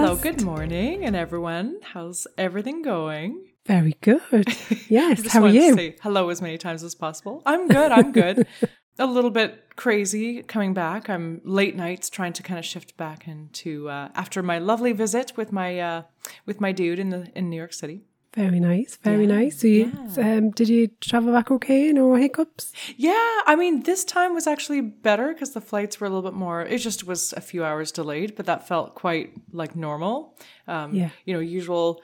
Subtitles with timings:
[0.00, 1.78] Hello, good morning, and everyone.
[1.82, 3.44] How's everything going?
[3.66, 4.48] Very good.
[4.88, 5.26] Yes.
[5.30, 5.74] How are you?
[5.74, 7.42] Say hello as many times as possible.
[7.44, 7.92] I'm good.
[7.92, 8.46] I'm good.
[8.98, 11.10] A little bit crazy coming back.
[11.10, 15.36] I'm late nights trying to kind of shift back into uh, after my lovely visit
[15.36, 16.02] with my uh,
[16.46, 18.00] with my dude in the in New York City.
[18.34, 18.96] Very nice.
[19.02, 19.60] Very Yeah, nice.
[19.60, 21.90] So, you, um, did you travel back okay?
[21.92, 22.72] No hiccups?
[22.96, 23.12] Yeah,
[23.46, 26.62] I mean, this time was actually better because the flights were a little bit more.
[26.62, 30.36] It just was a few hours delayed, but that felt quite like normal.
[30.68, 31.10] Um, Yeah.
[31.24, 32.00] You know, usual.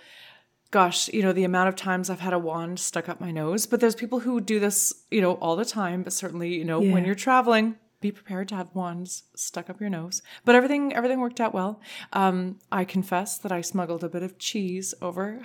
[0.73, 3.67] Gosh, you know the amount of times I've had a wand stuck up my nose.
[3.67, 6.03] But there's people who do this, you know, all the time.
[6.03, 6.93] But certainly, you know, Yeah.
[6.93, 7.77] when you're traveling,
[8.07, 10.23] be prepared to have wands stuck up your nose.
[10.45, 11.81] But everything, everything worked out well.
[12.13, 15.41] Um, I confess that I smuggled a bit of cheese over.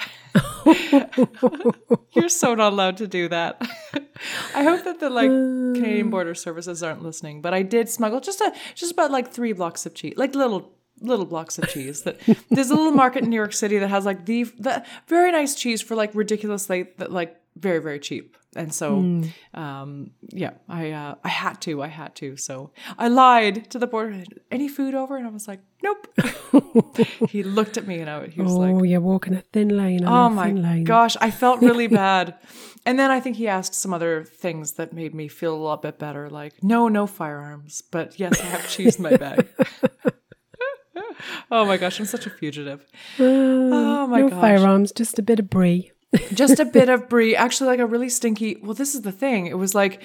[2.14, 3.62] You're so not allowed to do that.
[4.56, 8.42] I hope that the like Canadian Border Services aren't listening, but I did smuggle just
[8.42, 12.04] a just about like three blocks of cheese, like little little blocks of cheese.
[12.04, 12.20] That
[12.52, 15.56] there's a little market in New York City that has like the the very nice
[15.56, 18.38] cheese for like ridiculously that like very very cheap.
[18.54, 19.22] And so,
[19.54, 22.36] um, yeah, I uh, I had to, I had to.
[22.36, 24.26] So I lied to the border.
[24.52, 25.16] Any food over?
[25.16, 26.06] And I was like, nope.
[27.30, 30.04] he looked at me and I, he was Oh, like, you're walking a thin line.
[30.06, 30.84] Oh my thin line.
[30.84, 32.36] gosh, I felt really bad.
[32.86, 35.78] And then I think he asked some other things that made me feel a little
[35.78, 39.48] bit better, like no, no firearms, but yes, I have cheese in my bag.
[41.52, 42.86] oh my gosh, I'm such a fugitive.
[43.20, 45.92] oh my no gosh, firearms, just a bit of brie.
[46.34, 48.58] Just a bit of brie, actually, like a really stinky.
[48.62, 49.48] Well, this is the thing.
[49.48, 50.02] It was like.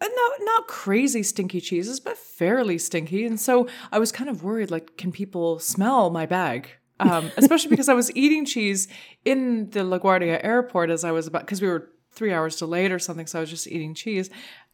[0.00, 3.24] uh, No, not crazy stinky cheeses, but fairly stinky.
[3.24, 6.68] And so I was kind of worried, like, can people smell my bag?
[7.00, 8.88] Um, especially because I was eating cheese
[9.24, 12.98] in the LaGuardia airport as I was about, because we were three hours delayed or
[12.98, 13.26] something.
[13.26, 14.30] So I was just eating cheese.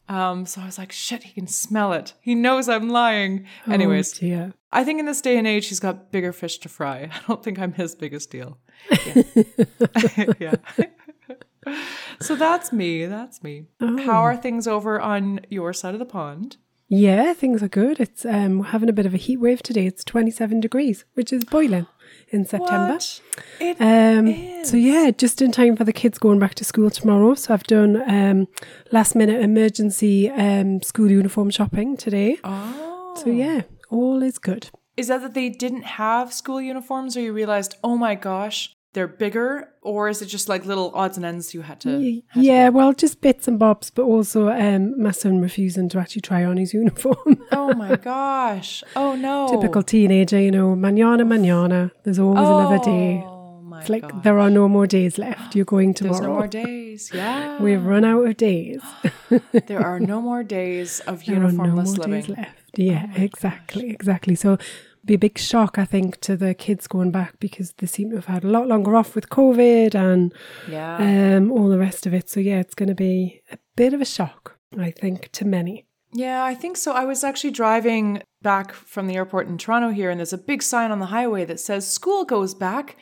[0.09, 2.13] Um, so I was like, shit, he can smell it.
[2.19, 3.45] He knows I'm lying.
[3.69, 4.53] Anyways, Oh, dear.
[4.71, 7.09] I think in this day and age, he's got bigger fish to fry.
[7.13, 8.57] I don't think I'm his biggest deal.
[8.89, 10.25] Yeah.
[10.39, 11.75] yeah.
[12.19, 13.05] so that's me.
[13.05, 13.67] That's me.
[13.79, 16.57] How are things over on your side of the pond?
[16.89, 17.99] Yeah, things are good.
[17.99, 19.87] It's um we're having a bit of a heat wave today.
[19.87, 21.87] It's 27 degrees, which is boiling
[22.29, 22.93] in September.
[22.93, 23.21] What?
[23.59, 24.69] It Um, is.
[24.69, 27.33] so yeah, just in time for the kids going back to school tomorrow.
[27.35, 28.47] So I've done um,
[28.91, 32.37] last minute emergency um, school uniform shopping today.
[32.43, 33.15] Oh.
[33.23, 34.69] So yeah, all is good.
[34.95, 39.07] Is that that they didn't have school uniforms or you realized, oh my gosh, they're
[39.07, 39.69] bigger?
[39.81, 41.97] Or is it just like little odds and ends you had to?
[41.97, 46.21] Y- Yeah, well, just bits and bobs, but also um, my son refusing to actually
[46.21, 47.41] try on his uniform.
[47.51, 48.83] Oh my gosh.
[48.95, 49.47] Oh no.
[49.49, 51.91] Typical teenager, you know, manana, manana.
[52.03, 53.23] There's always another day.
[53.25, 54.23] Oh my It's like gosh.
[54.23, 55.55] there are no more days left.
[55.55, 56.13] You're going tomorrow.
[56.19, 57.11] There's no more days.
[57.13, 57.59] Yeah.
[57.65, 58.81] We've run out of days.
[59.67, 62.45] there are no more days of There no uniformless more living.
[62.75, 64.35] Yeah, exactly, exactly.
[64.35, 64.57] So
[65.05, 68.15] be a big shock, I think, to the kids going back because they seem to
[68.15, 70.33] have had a lot longer off with COVID and
[70.69, 70.97] Yeah.
[71.37, 72.29] um, all the rest of it.
[72.29, 75.85] So yeah, it's going to be a bit of a shock, I think, to many.
[76.15, 76.93] Yeah, I think so.
[76.93, 80.61] I was actually driving back from the airport in Toronto here, and there's a big
[80.61, 82.95] sign on the highway that says school goes back.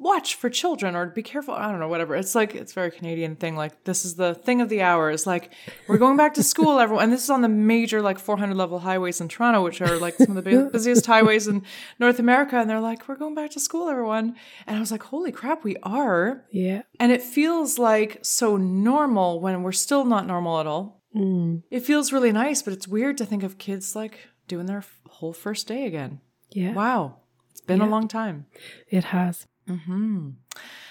[0.00, 1.54] Watch for children or be careful.
[1.54, 2.14] I don't know, whatever.
[2.14, 3.56] It's like, it's a very Canadian thing.
[3.56, 5.10] Like, this is the thing of the hour.
[5.10, 5.52] It's like,
[5.88, 7.04] we're going back to school, everyone.
[7.04, 10.14] And this is on the major, like, 400 level highways in Toronto, which are like
[10.14, 11.62] some of the busiest highways in
[11.98, 12.56] North America.
[12.56, 14.36] And they're like, we're going back to school, everyone.
[14.66, 16.44] And I was like, holy crap, we are.
[16.52, 16.82] Yeah.
[17.00, 21.02] And it feels like so normal when we're still not normal at all.
[21.16, 24.84] Mm, It feels really nice, but it's weird to think of kids like doing their
[25.08, 26.20] whole first day again.
[26.50, 26.72] yeah.
[26.72, 27.16] Wow.
[27.50, 28.46] It's been a long time.
[28.88, 29.46] It has.
[29.68, 30.30] Hmm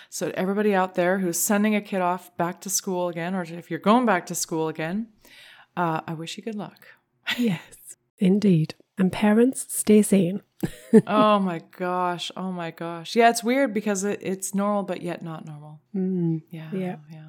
[0.10, 3.70] So, everybody out there who's sending a kid off back to school again, or if
[3.70, 5.08] you're going back to school again,
[5.76, 6.88] uh, I wish you good luck.
[7.38, 8.76] Yes, indeed.
[8.98, 10.42] And parents, stay sane.
[11.08, 12.32] oh my gosh.
[12.36, 13.16] Oh my gosh.
[13.16, 15.82] Yeah, it's weird because it, it's normal, but yet not normal.
[15.94, 16.42] Mm.
[16.50, 16.70] Yeah.
[16.74, 16.96] Yeah.
[17.12, 17.28] Yeah.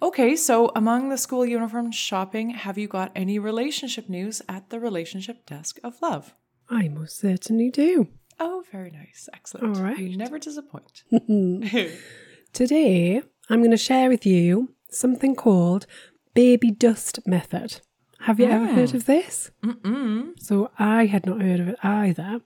[0.00, 4.80] Okay, so among the school uniform shopping, have you got any relationship news at the
[4.80, 6.34] relationship desk of love?
[6.70, 8.08] I most certainly do.
[8.40, 9.28] Oh, very nice.
[9.32, 9.76] Excellent.
[9.76, 9.98] All right.
[9.98, 11.04] You never disappoint.
[12.52, 15.86] Today, I'm going to share with you something called
[16.34, 17.80] baby dust method.
[18.20, 18.96] Have you ever heard ah.
[18.96, 19.50] of this?
[19.62, 20.32] Mm-mm.
[20.40, 22.40] So I had not heard of it either.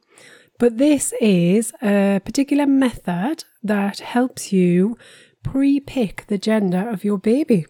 [0.59, 4.99] But this is a particular method that helps you
[5.45, 7.67] pre pick the gender of your baby.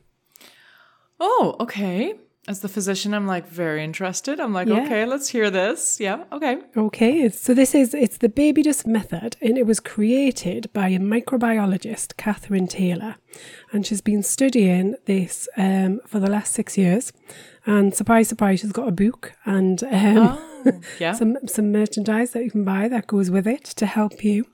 [1.20, 2.14] Oh, okay.
[2.48, 4.40] As the physician, I'm like very interested.
[4.40, 4.84] I'm like, Yeah.
[4.84, 6.00] okay, let's hear this.
[6.00, 6.56] Yeah, okay.
[6.76, 10.98] Okay, so this is it's the baby dust method, and it was created by a
[10.98, 13.16] microbiologist, Catherine Taylor,
[13.72, 17.12] and she's been studying this um, for the last six years.
[17.66, 20.16] And surprise, surprise, she's got a book and um,
[20.64, 21.12] Oh, yeah.
[21.12, 24.46] some some merchandise that you can buy that goes with it to help you.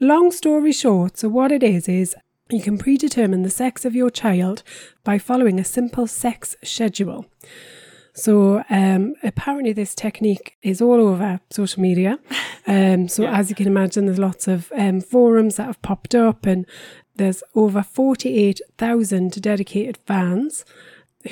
[0.00, 2.16] Long story short, so what it is is
[2.50, 4.62] you can predetermine the sex of your child
[5.04, 7.26] by following a simple sex schedule.
[8.14, 12.18] So um, apparently, this technique is all over social media.
[12.66, 13.38] Um, so Yeah.
[13.38, 16.66] as you can imagine, there's lots of um, forums that have popped up, and
[17.16, 20.66] there's over forty-eight thousand dedicated fans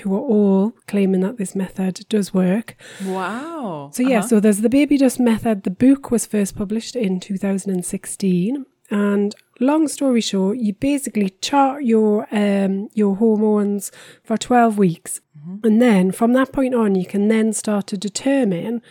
[0.01, 2.75] who are all claiming that this method does work.
[3.05, 3.91] wow.
[3.93, 4.29] So yeah, Uh-huh.
[4.29, 5.65] so there's the baby dust method.
[5.65, 12.27] The book was first published in 2016, and long story short, you basically chart your
[12.33, 13.91] um your hormones
[14.23, 15.21] for 12 weeks,
[15.63, 18.83] and then from that point on, you can then start to determine.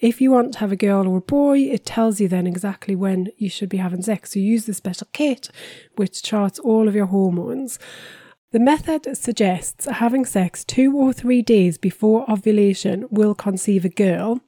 [0.00, 2.94] If you want to have a girl or a boy, it tells you then exactly
[2.94, 4.32] when you should be having sex.
[4.32, 5.48] So you use the special kit,
[5.96, 7.78] which charts all of your hormones.
[8.54, 14.40] The method suggests having sex two or three days before ovulation will conceive a girl,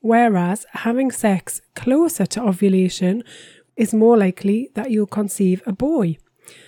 [0.00, 3.24] whereas having sex closer to ovulation
[3.78, 6.18] is more likely that you'll conceive a boy.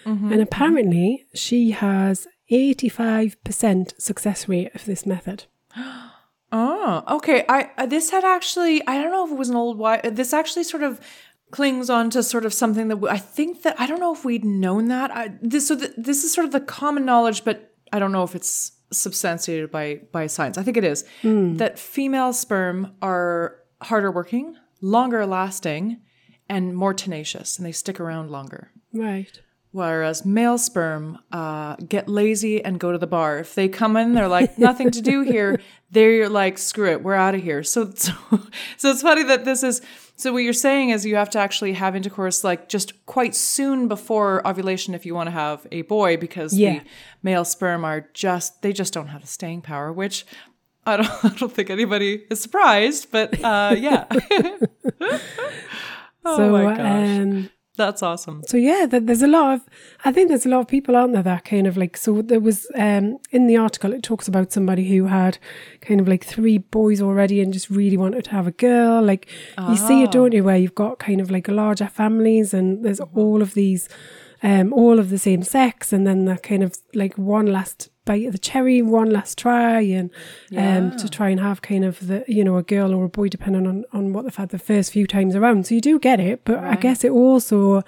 [0.07, 0.33] Mm-hmm.
[0.33, 5.45] And apparently, she has 85% success rate of this method.
[6.53, 7.45] Oh, okay.
[7.49, 10.11] I uh, this had actually I don't know if it was an old why uh,
[10.11, 11.01] this actually sort of
[11.53, 14.45] clings on to sort of something that I think that I don't know if we'd
[14.45, 15.13] known that.
[15.13, 18.25] I, this so th- this is sort of the common knowledge, but I don't know
[18.25, 20.59] if it's substantiated by by science.
[20.59, 21.56] I think it is hmm.
[21.59, 26.01] that female sperm are harder working, longer lasting,
[26.50, 28.70] and more tenacious, and they stick around longer.
[28.93, 29.41] Right.
[29.73, 33.38] Whereas male sperm uh, get lazy and go to the bar.
[33.38, 35.61] If they come in, they're like nothing to do here.
[35.93, 37.62] They're like, screw it, we're out of here.
[37.62, 38.12] So, so,
[38.76, 39.81] so it's funny that this is.
[40.17, 43.88] So what you're saying is you have to actually have intercourse like just quite soon
[43.88, 46.81] before ovulation if you want to have a boy because Yeah.
[46.81, 46.85] the
[47.23, 50.26] male sperm are just they just don't have the staying power, which
[50.85, 54.05] I don't I don't think anybody is surprised, but uh, yeah.
[56.25, 58.43] Oh so, my gosh, um, that's awesome.
[58.46, 59.61] So yeah, th- there's a lot of.
[60.05, 61.96] I think there's a lot of people aren't there that kind of like.
[61.96, 65.38] So there was um in the article it talks about somebody who had
[65.81, 69.02] kind of like three boys already and just really wanted to have a girl.
[69.02, 69.28] Like
[69.69, 70.44] you see it, don't you?
[70.44, 73.88] Where you've got kind of like larger families and there's all of these,
[74.43, 78.27] um, all of the same sex, and then that kind of like one last bite
[78.27, 80.11] of the cherry, one last try, and
[80.57, 83.29] um to try and have kind of the you know a girl or a boy
[83.29, 85.67] depending on on what they've had the first few times around.
[85.67, 87.83] So you do get it, but I guess it also.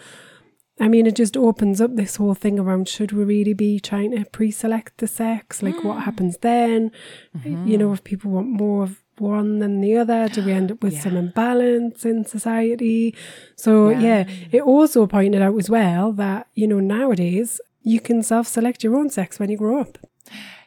[0.81, 4.11] I mean, it just opens up this whole thing around should we really be trying
[4.13, 5.63] to pre select the sex?
[5.63, 6.91] Like, what happens then?
[7.69, 10.83] You know, if people want more of one than the other, do we end up
[10.83, 13.15] with some imbalance in society?
[13.57, 14.25] So, yeah.
[14.51, 18.97] it also pointed out as well that, you know, nowadays you can self select your
[18.97, 19.99] own sex when you grow up.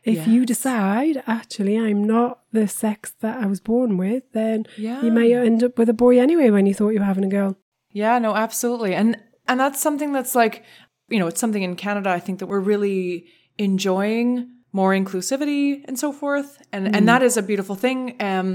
[0.04, 5.02] If you decide, actually, I'm not the sex that I was born with, then Yeah.
[5.02, 7.30] you may end up with a boy anyway when you thought you were having a
[7.30, 7.58] girl.
[7.92, 8.94] Yeah, no, absolutely.
[8.94, 9.18] And
[9.48, 10.64] and that's something that's like,
[11.10, 13.26] you know, it's something in Canada I think that we're really
[13.58, 16.62] enjoying more inclusivity and so forth.
[16.74, 18.00] And and that is a beautiful thing.
[18.20, 18.50] Um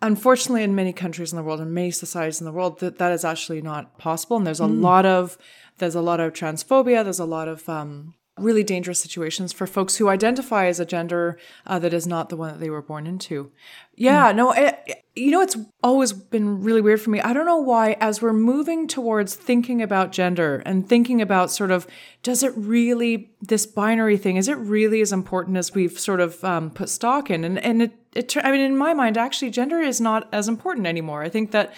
[0.00, 3.12] unfortunately in many countries in the world in many societies in the world that that
[3.12, 5.38] is actually not possible and there's a lot of
[5.78, 9.96] there's a lot of transphobia, there's a lot of um really dangerous situations for folks
[9.96, 13.06] who identify as a gender uh, that is not the one that they were born
[13.06, 13.52] into.
[13.94, 17.20] Yeah, no, it, you know, it's always been really weird for me.
[17.20, 21.70] I don't know why, as we're moving towards thinking about gender and thinking about sort
[21.70, 21.86] of,
[22.24, 26.42] does it really, this binary thing, is it really as important as we've sort of
[26.42, 27.44] um, put stock in?
[27.44, 30.88] And, and it, it, I mean, in my mind, actually, gender is not as important
[30.88, 31.22] anymore.
[31.22, 31.72] I think that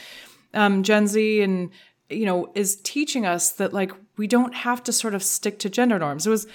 [0.54, 1.70] um, Gen Z and
[2.08, 5.70] you know is teaching us that like we don't have to sort of stick to
[5.70, 6.26] gender norms.
[6.26, 6.46] It was,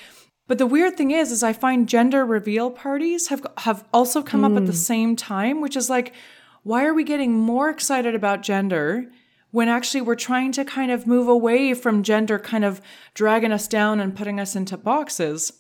[0.48, 4.44] but the weird thing is, is I find gender reveal parties have have also come
[4.44, 4.76] up at the mm.
[4.76, 6.14] same time, which is like,
[6.64, 9.12] why are we getting more excited about gender?
[9.52, 12.82] When actually we're trying to kind of move away from gender kind of
[13.14, 15.52] dragging us down and putting us into boxes.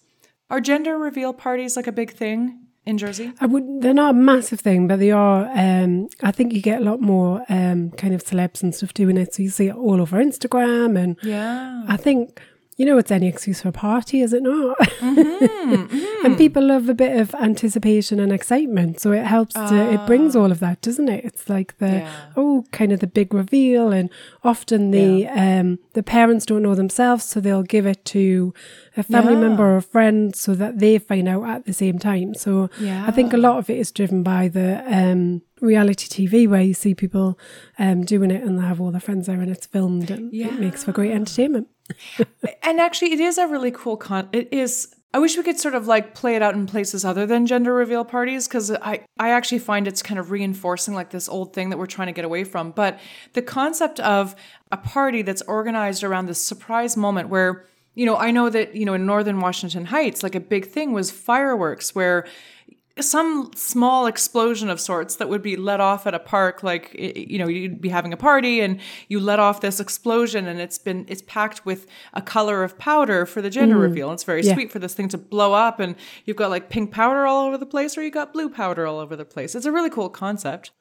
[0.49, 3.31] Are gender reveal parties like a big thing in Jersey?
[3.39, 3.81] I would.
[3.81, 5.49] They're not a massive thing, but they are.
[5.53, 9.17] Um, I think you get a lot more um, kind of celebs and stuff doing
[9.17, 9.33] it.
[9.35, 11.83] So you see it all over Instagram, and Yeah.
[11.87, 12.41] I think
[12.77, 14.77] you know, it's any excuse for a party, is it not?
[15.01, 18.99] and people love a bit of anticipation and excitement.
[18.99, 21.25] So it helps to, it brings all of that, doesn't it?
[21.25, 22.09] It's like the, Yeah.
[22.35, 23.91] oh, kind of the big reveal.
[23.91, 24.09] And
[24.43, 27.25] often the, um, the parents don't know themselves.
[27.25, 28.53] So they'll give it to
[28.97, 29.39] a family Yeah.
[29.39, 32.33] member or a friend so that they find out at the same time.
[32.33, 32.69] So
[33.07, 36.73] I think a lot of it is driven by the, um, reality TV where you
[36.73, 37.37] see people
[37.77, 40.59] um, doing it and they have all their friends there and it's filmed and it
[40.59, 41.67] makes for great entertainment.
[42.63, 44.29] And actually, it is a really cool con.
[44.31, 44.93] It is.
[45.13, 47.73] I wish we could sort of like play it out in places other than gender
[47.73, 51.69] reveal parties because I, I actually find it's kind of reinforcing like this old thing
[51.69, 52.71] that we're trying to get away from.
[52.71, 52.97] But
[53.33, 54.35] the concept of
[54.71, 58.85] a party that's organized around this surprise moment where, you know, I know that, you
[58.85, 62.25] know, in Northern Washington Heights, like a big thing was fireworks where
[63.09, 67.37] some small explosion of sorts that would be let off at a park like you
[67.39, 71.05] know you'd be having a party and you let off this explosion and it's been
[71.07, 74.53] it's packed with a color of powder for the gender reveal and it's very Yeah.
[74.53, 77.57] sweet for this thing to blow up and you've got like pink powder all over
[77.57, 80.09] the place or you got blue powder all over the place it's a really cool
[80.09, 80.71] concept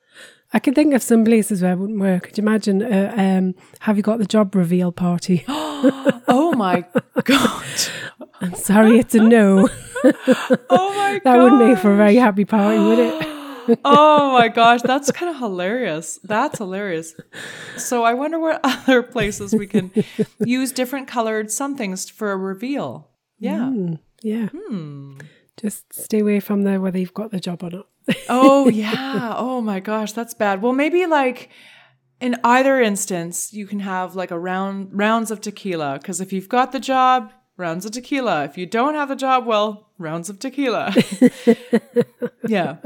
[0.52, 2.24] I can think of some places where it wouldn't work.
[2.24, 5.44] Could you imagine, uh, um, have you got the job reveal party?
[6.28, 6.84] oh my
[7.24, 7.64] god
[8.40, 9.68] I'm sorry, it's a no.
[10.04, 13.78] oh my god that wouldn't make for a very happy party, would it?
[13.84, 16.18] oh my gosh, that's kind of hilarious.
[16.24, 17.14] That's hilarious.
[17.76, 19.92] So I wonder what other places we can
[20.38, 23.10] use different colored somethings for a reveal.
[23.38, 23.72] Yeah.
[24.22, 24.48] Yeah.
[24.48, 25.18] Hmm.
[25.60, 27.86] Just stay away from the whether you've got the job or not.
[28.28, 29.34] Oh yeah.
[29.36, 30.62] Oh my gosh, that's bad.
[30.62, 31.50] Well, maybe like
[32.20, 36.48] in either instance, you can have like a round rounds of tequila because if you've
[36.48, 38.44] got the job, rounds of tequila.
[38.44, 40.92] If you don't have the job, well, rounds of tequila.
[42.48, 42.76] yeah.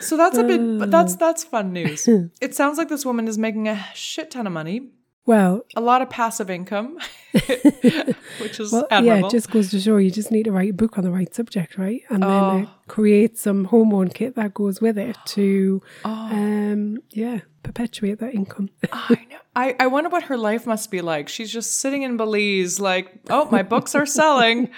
[0.00, 1.18] So that's a bit that's uh.
[1.18, 2.08] that's fun news.
[2.40, 4.90] It sounds like this woman is making a shit ton of money,
[5.26, 6.98] Well, a lot of passive income,
[7.32, 10.72] which is well yeah, it just goes to show you just need to write a
[10.74, 12.02] book on the right subject, right?
[12.10, 12.62] And then Oh.
[12.62, 16.10] uh, create some hormone kit that goes with it to, Oh.
[16.10, 18.70] um, yeah, perpetuate that income.
[18.92, 19.36] I know.
[19.56, 21.28] I, I wonder what her life must be like.
[21.28, 24.68] She's just sitting in Belize, like, oh, my books are selling.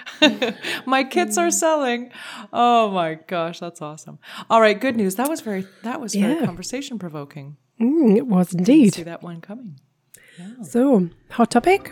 [0.85, 2.11] my kits are selling.
[2.53, 4.19] Oh my gosh, that's awesome.
[4.49, 5.15] All right, good news.
[5.15, 6.45] That was very that was very Yeah.
[6.45, 7.57] conversation provoking.
[7.79, 8.93] Mm, it was indeed.
[8.95, 9.79] See that one coming.
[10.63, 11.91] So, hot topic?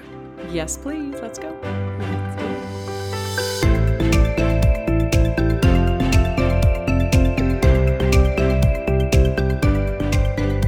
[0.52, 1.16] Yes, please.
[1.22, 1.52] Let's go.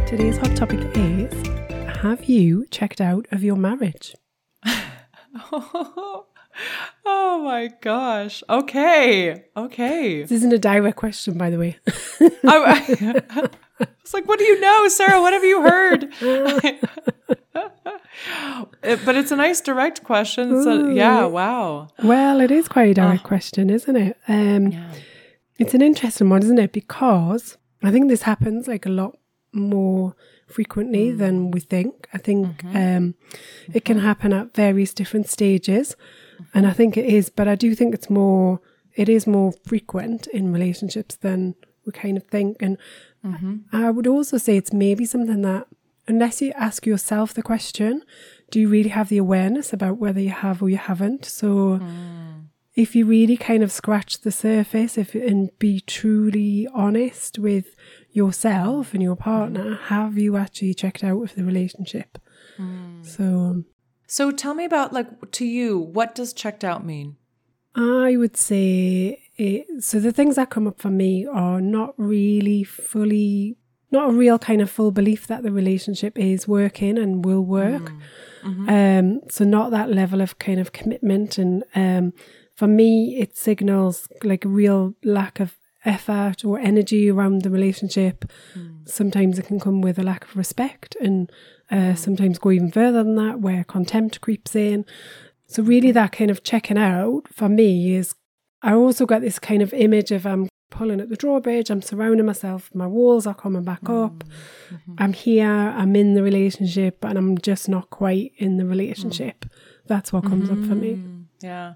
[0.07, 1.47] Today's hot topic is
[2.01, 4.15] Have you checked out of your marriage?
[7.05, 8.43] Oh my gosh.
[8.49, 9.45] Okay.
[9.55, 10.21] Okay.
[10.21, 11.77] This isn't a direct question, by the way.
[12.43, 13.21] I,
[13.79, 15.21] I was like, what do you know, Sarah?
[15.21, 16.13] What have you heard?
[18.83, 20.63] It- but it's a nice direct question.
[20.63, 21.87] So, yeah, wow.
[22.03, 24.17] well, it is quite a direct question, isn't it?
[24.27, 24.73] Um,
[25.57, 26.71] It's an interesting one, isn't it?
[26.71, 29.17] Because I think this happens like a lot
[29.51, 30.15] more
[30.47, 32.07] frequently than we think.
[32.13, 33.15] I think um,
[33.73, 35.95] it can happen at various different stages,
[36.53, 37.29] and I think it is.
[37.29, 38.61] But I do think it's more.
[38.95, 42.77] It is more frequent in relationships than we kind of think, and
[43.73, 45.67] I would also say it's maybe something that,
[46.09, 48.03] unless you ask yourself the question,
[48.51, 51.23] do you really have the awareness about whether you have or you haven't?
[51.25, 51.79] So
[52.75, 57.75] if you really kind of scratch the surface if and be truly honest with
[58.11, 62.17] yourself and your partner have you actually checked out of the relationship
[63.01, 63.65] so um,
[64.07, 67.15] So tell me about, like, to you, what does checked out mean?
[67.75, 72.63] i would say it, so the things that come up for me are not really
[72.63, 73.55] fully
[73.91, 77.91] not a real kind of full belief that the relationship is working and will work.
[78.69, 81.37] Um so not that level of kind of commitment.
[81.37, 82.13] And um
[82.55, 88.25] for me it signals like a real lack of effort or energy around the relationship.
[88.85, 91.31] Sometimes it can come with a lack of respect and
[91.71, 94.85] uh, sometimes go even further than that where contempt creeps in.
[95.47, 98.13] So really that kind of checking out for me is
[98.61, 102.25] I also got this kind of image of I'm pulling at the drawbridge, I'm surrounding
[102.25, 104.03] myself, my walls are coming back mm-hmm.
[104.05, 104.23] up.
[104.23, 104.95] Mm-hmm.
[104.97, 109.45] I'm here, I'm in the relationship, and I'm just not quite in the relationship.
[109.45, 109.49] Mm.
[109.87, 110.93] That's what comes up for me.
[110.93, 111.21] Mm-hmm.
[111.41, 111.73] Yeah.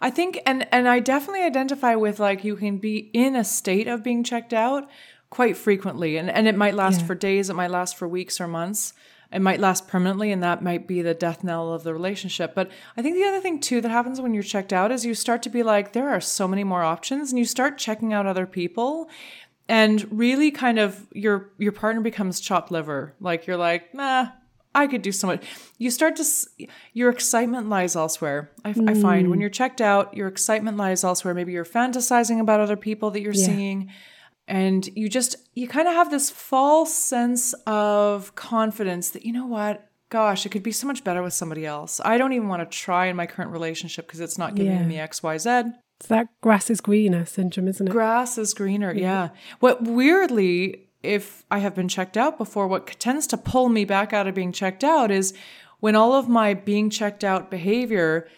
[0.00, 3.88] I think and and I definitely identify with like you can be in a state
[3.88, 4.88] of being checked out
[5.30, 7.06] quite frequently and and it might last Yeah.
[7.06, 8.92] for days, it might last for weeks or months.
[9.32, 12.54] It might last permanently and that might be the death knell of the relationship.
[12.54, 15.14] But I think the other thing too that happens when you're checked out is you
[15.14, 18.26] start to be like there are so many more options and you start checking out
[18.26, 19.08] other people
[19.68, 23.14] and really kind of your your partner becomes chopped liver.
[23.20, 24.28] Like you're like, "Nah,
[24.74, 25.44] I could do so much.
[25.78, 26.24] You start to,
[26.94, 28.50] your excitement lies elsewhere.
[28.64, 29.42] I, I find when mm.
[29.42, 31.34] you're checked out, your excitement lies elsewhere.
[31.34, 33.46] Maybe you're fantasizing about other people that you're Yeah.
[33.46, 33.90] seeing.
[34.52, 39.46] And you just, you kind of have this false sense of confidence that, you know
[39.46, 39.88] what?
[40.10, 42.02] Gosh, it could be so much better with somebody else.
[42.04, 44.84] I don't even want to try in my current relationship because it's not giving Yeah.
[44.86, 45.62] me X, Y, Z.
[46.00, 47.90] It's that grass is greener syndrome, isn't it?
[47.90, 48.92] Grass is greener.
[48.92, 49.30] Yeah.
[49.60, 54.12] What weirdly, if I have been checked out before, what tends to pull me back
[54.12, 55.32] out of being checked out is
[55.80, 58.28] when all of my being checked out behavior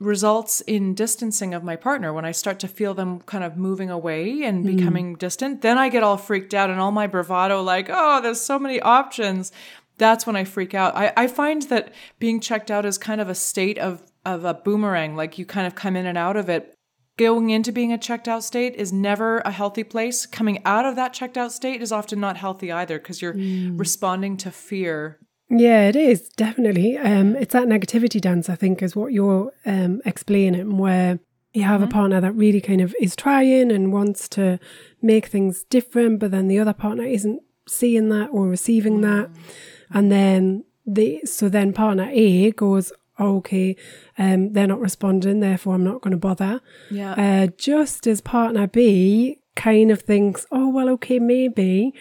[0.00, 2.12] results in distancing of my partner.
[2.12, 4.76] When i start to feel them kind of moving away and hmm.
[4.76, 8.40] becoming distant then i get all freaked out and all my bravado like oh there's
[8.40, 9.52] so many options.
[9.98, 10.96] That's when i freak out.
[10.96, 14.54] I, I find that being checked out is kind of a state of of a
[14.54, 16.74] boomerang like you kind of come in and out of it.
[17.18, 20.24] Going into being a checked out state is never a healthy place.
[20.24, 23.76] Coming out of that checked out state is often not healthy either because you're hmm.
[23.76, 25.18] responding to fear.
[25.50, 26.96] Yeah, it is definitely.
[26.96, 31.18] Um, it's that negativity dance, I think, is what you're um, explaining, where
[31.52, 34.60] you have a partner that really kind of is trying and wants to
[35.02, 39.28] make things different, but then the other partner isn't seeing that or receiving that,
[39.90, 43.74] and then the so then partner A goes, oh, okay,
[44.18, 46.60] um, they're not responding, therefore I'm not going to bother.
[46.90, 47.12] Yeah.
[47.14, 51.92] Uh, just as partner B kind of thinks, oh, well, okay, maybe,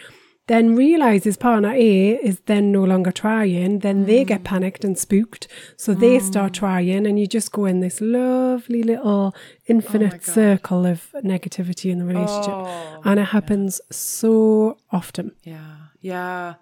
[0.50, 4.28] then realizes partner A is then no longer trying, then they mm.
[4.28, 5.48] get panicked and spooked.
[5.78, 6.22] So they mm.
[6.24, 9.36] start trying, and you just go in this lovely little
[9.68, 12.52] infinite oh circle of negativity in the relationship.
[12.52, 15.34] Oh, and it happens so often.
[15.44, 15.76] Yeah.
[16.02, 16.56] Yeah.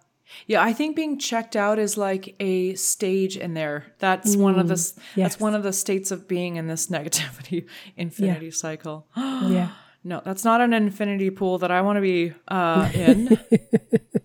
[0.48, 3.86] Yeah, I think being checked out is like a stage in there.
[4.00, 5.32] That's one of the mm, yes.
[5.32, 9.08] that's one of the states of being in this negativity infinity cycle.
[9.16, 9.70] Yeah.
[10.08, 13.38] No, that's not an infinity pool that I want to be uh, in.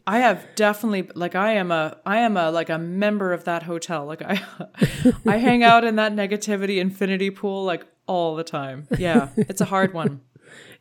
[0.07, 3.65] I have definitely like I am a I am a like a member of that
[3.65, 4.07] hotel.
[4.07, 4.41] Like I
[5.27, 8.87] I hang out in that negativity infinity pool like all the time.
[8.97, 10.21] Yeah, it's a hard one.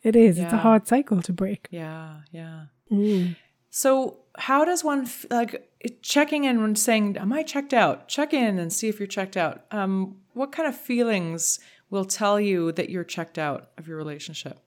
[0.04, 0.40] It is.
[0.40, 1.68] It's a hard cycle to break.
[1.70, 2.66] Yeah, yeah.
[2.92, 3.36] Mm.
[3.70, 5.70] So how does one f- like
[6.02, 9.38] checking in and saying, "Am I checked out?" Check in and see if you're checked
[9.38, 9.66] out.
[9.70, 11.60] Um, what kind of feelings
[11.92, 14.58] will tell you that you're checked out of your relationship?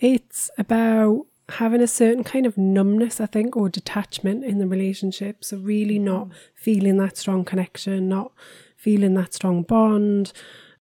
[0.00, 5.44] It's about having a certain kind of numbness, I think, or detachment in the relationship.
[5.44, 8.32] So, really not feeling that strong connection, not
[8.76, 10.32] feeling that strong bond.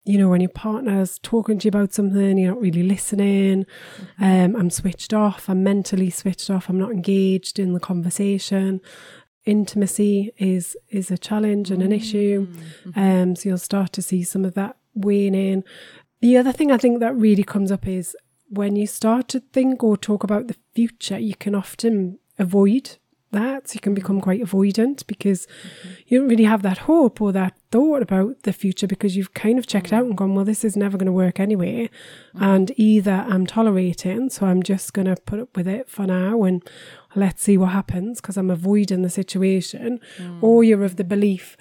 [0.05, 3.65] You know, when your partner's talking to you about something, you're not really listening.
[4.19, 5.49] Um, I'm switched off.
[5.49, 6.69] I'm mentally switched off.
[6.69, 8.81] I'm not engaged in the conversation.
[9.45, 12.47] Intimacy is is a challenge and an issue.
[12.95, 15.63] Um, so you'll start to see some of that waning.
[16.21, 18.15] The other thing I think that really comes up is
[18.49, 22.97] when you start to think or talk about the future, you can often avoid
[23.31, 23.67] that.
[23.67, 25.89] So you can become quite avoidant because mm-hmm.
[26.07, 29.59] you don't really have that hope or that thought about the future because you've kind
[29.59, 30.17] of checked out and mm.
[30.17, 31.89] gone, well, this is never going to work anyway.
[32.35, 32.41] Mm.
[32.41, 36.43] And either I'm tolerating, so I'm just going to put up with it for now
[36.43, 36.63] and
[37.15, 39.99] let's see what happens because I'm avoiding the situation,
[40.41, 40.67] or mm.
[40.67, 41.57] you're of the belief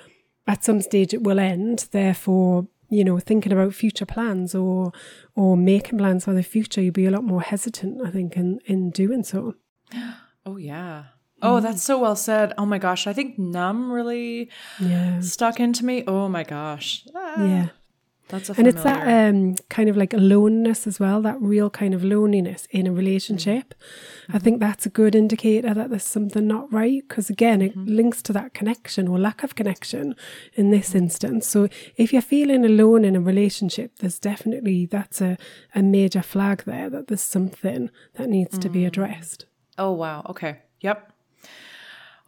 [0.47, 4.93] at some stage it will end, therefore you know, thinking about future plans or
[5.35, 8.61] or making plans for the future, you'd be a lot more hesitant, I think, in
[8.67, 9.55] in doing so.
[10.45, 11.05] Oh yeah.
[11.41, 12.53] Oh, that's so well said.
[12.59, 14.51] Oh my gosh, I think numb really
[14.81, 16.03] Yeah, stuck into me.
[16.07, 17.05] Oh my gosh.
[17.15, 17.69] Ah, yeah,
[18.33, 21.93] That's a and it's that um kind of like aloneness as well, that real kind
[21.93, 23.75] of loneliness in a relationship.
[24.29, 24.39] I mm-hmm.
[24.39, 27.95] think that's a good indicator that there's something not right because again, it mm-hmm.
[27.95, 30.17] links to that connection or lack of connection
[30.55, 30.99] in this mm-hmm.
[30.99, 31.47] instance.
[31.47, 35.37] So if you're feeling alone in a relationship, there's definitely that's a
[35.75, 38.87] a major flag there that there's something that needs to be mm.
[38.87, 39.45] addressed.
[39.77, 40.25] oh wow.
[40.31, 40.63] Okay.
[40.81, 41.13] Yep.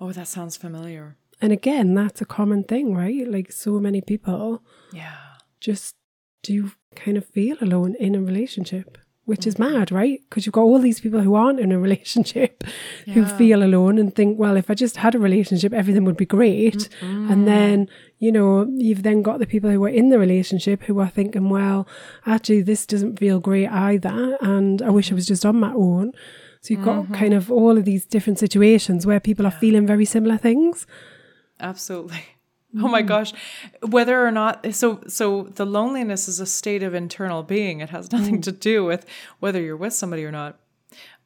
[0.01, 1.17] Oh, that sounds familiar.
[1.41, 3.27] And again, that's a common thing, right?
[3.27, 4.63] Like so many people
[4.93, 5.17] Yeah.
[5.65, 5.95] Just
[6.43, 10.21] do kind of feel alone in a relationship, which is mad, right?
[10.29, 12.63] Because you've got all these people who aren't in a relationship
[13.07, 16.27] who feel alone and think, well, if I just had a relationship, everything would be
[16.27, 16.89] great.
[17.01, 21.01] And then, you know, you've then got the people who are in the relationship who
[21.01, 21.89] are thinking, well,
[22.27, 24.37] actually, this doesn't feel great either.
[24.43, 26.13] And I wish I was just on my own.
[26.61, 27.15] So you've got mm-hmm.
[27.15, 30.87] kind of all of these different situations where people are feeling very similar things.
[31.61, 32.25] Absolutely.
[32.83, 33.33] Oh my gosh.
[33.89, 37.81] Whether or not so so the loneliness is a state of internal being.
[37.81, 39.07] It has nothing to do with
[39.39, 40.59] whether you're with somebody or not.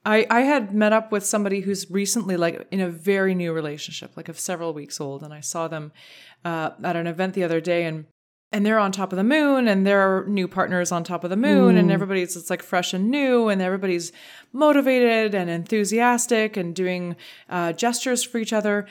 [0.05, 4.17] I, I had met up with somebody who's recently like in a very new relationship,
[4.17, 5.93] like of several weeks old, and I saw them
[6.45, 8.07] uh, at an event the other day, and
[8.51, 11.37] and they're on top of the moon, and their new partners on top of the
[11.37, 14.11] moon, and everybody's it's like fresh and new, and everybody's
[14.53, 17.15] motivated and enthusiastic and doing
[17.51, 18.87] uh, gestures for each other.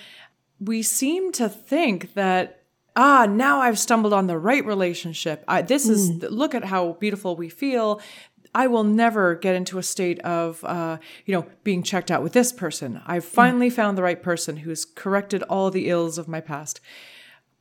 [0.59, 2.63] We seem to think that
[2.95, 5.43] ah now i've stumbled on the right relationship.
[5.47, 8.01] I, this is look at how beautiful we feel.
[8.55, 12.33] I will never get into a state of uh, you know being checked out with
[12.33, 13.01] this person.
[13.05, 16.81] I've finally found the right person who's corrected all the ills of my past.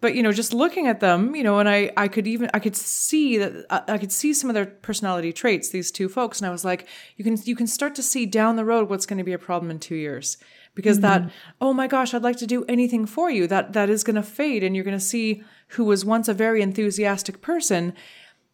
[0.00, 2.58] But you know just looking at them you know and i i could even i
[2.58, 6.38] could see that uh, i could see some of their personality traits these two folks
[6.38, 9.06] and i was like you can you can start to see down the road what's
[9.06, 10.36] going to be a problem in 2 years
[10.76, 11.28] because that
[11.60, 14.22] oh my gosh i'd like to do anything for you that that is going to
[14.22, 17.92] fade and you're going to see who was once a very enthusiastic person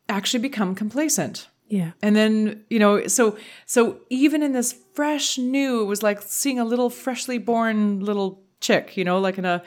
[0.09, 1.49] actually become complacent.
[1.69, 1.93] Yeah.
[2.03, 6.59] and then you know so so even in this fresh new it was like seeing
[6.59, 9.63] a little freshly born little chick you know like in a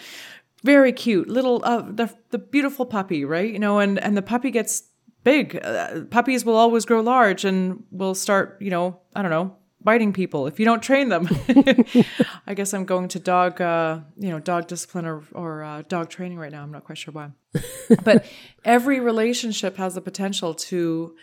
[0.63, 3.51] very cute little uh, the the beautiful puppy right?
[3.51, 4.83] You know and and the puppy gets
[5.23, 5.59] big.
[5.63, 10.11] Uh, puppies will always grow large and will start you know i don't know biting
[10.11, 11.29] people if you don't train them
[12.47, 16.09] i guess i'm going to dog uh, you know dog discipline or, or uh, dog
[16.09, 17.29] training right now i'm not quite sure why
[18.03, 18.25] but
[18.65, 21.15] every relationship has the potential to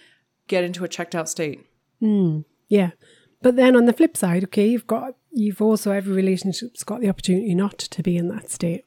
[0.49, 1.67] get into a checked out state
[2.69, 2.91] Yeah.
[3.43, 7.09] But then on the flip side, okay, you've got you've also every relationship's got the
[7.09, 8.85] opportunity not to be in that state.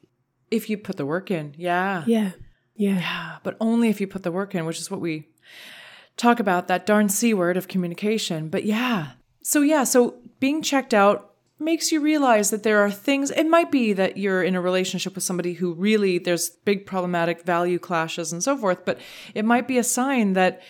[0.50, 2.30] if you put the work in yeah Yeah.
[2.74, 2.98] Yeah.
[2.98, 5.28] Yeah, but only if you put the work in, which is what we
[6.16, 8.48] talk about that darn C word of communication.
[8.48, 9.12] But yeah.
[9.46, 13.70] So, yeah, so being checked out makes you realize that there are things, it might
[13.70, 18.32] be that you're in a relationship with somebody who really there's big problematic value clashes
[18.32, 18.98] and so forth, but
[19.36, 20.62] it might be a sign that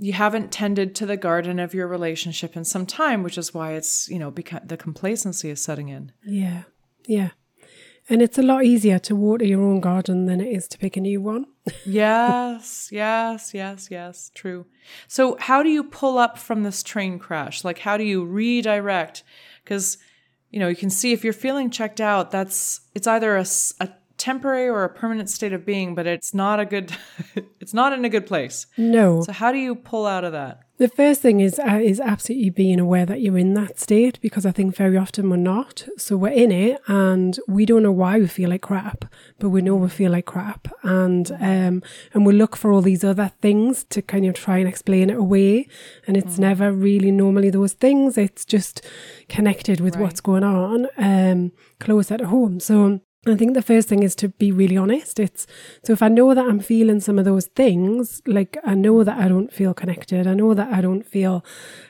[0.00, 3.74] you haven't tended to the garden of your relationship in some time, which is why
[3.74, 6.10] it's, you know, beca- the complacency is setting in.
[6.24, 6.64] Yeah.
[7.06, 7.30] Yeah.
[8.08, 10.96] And it's a lot easier to water your own garden than it is to pick
[10.96, 11.46] a new one.
[11.86, 14.66] yes, yes, yes, yes, true.
[15.08, 17.64] So, how do you pull up from this train crash?
[17.64, 19.24] Like, how do you redirect?
[19.62, 19.96] Because,
[20.50, 23.46] you know, you can see if you're feeling checked out, that's it's either a
[24.18, 26.92] temporary or a permanent state of being, but it's not a good,
[27.60, 28.66] it's not in a good place.
[28.76, 29.22] No.
[29.22, 30.63] So, how do you pull out of that?
[30.76, 34.44] The first thing is uh, is absolutely being aware that you're in that state because
[34.44, 35.86] I think very often we're not.
[35.96, 39.04] So we're in it and we don't know why we feel like crap,
[39.38, 41.82] but we know we feel like crap, and um
[42.12, 45.16] and we look for all these other things to kind of try and explain it
[45.16, 45.68] away,
[46.08, 48.18] and it's never really normally those things.
[48.18, 48.84] It's just
[49.28, 52.58] connected with what's going on um closer to home.
[52.58, 53.00] So.
[53.26, 55.18] I think the first thing is to be really honest.
[55.18, 55.46] It's
[55.82, 59.18] so if I know that I'm feeling some of those things, like I know that
[59.18, 61.44] I don't feel connected, I know that I don't feel,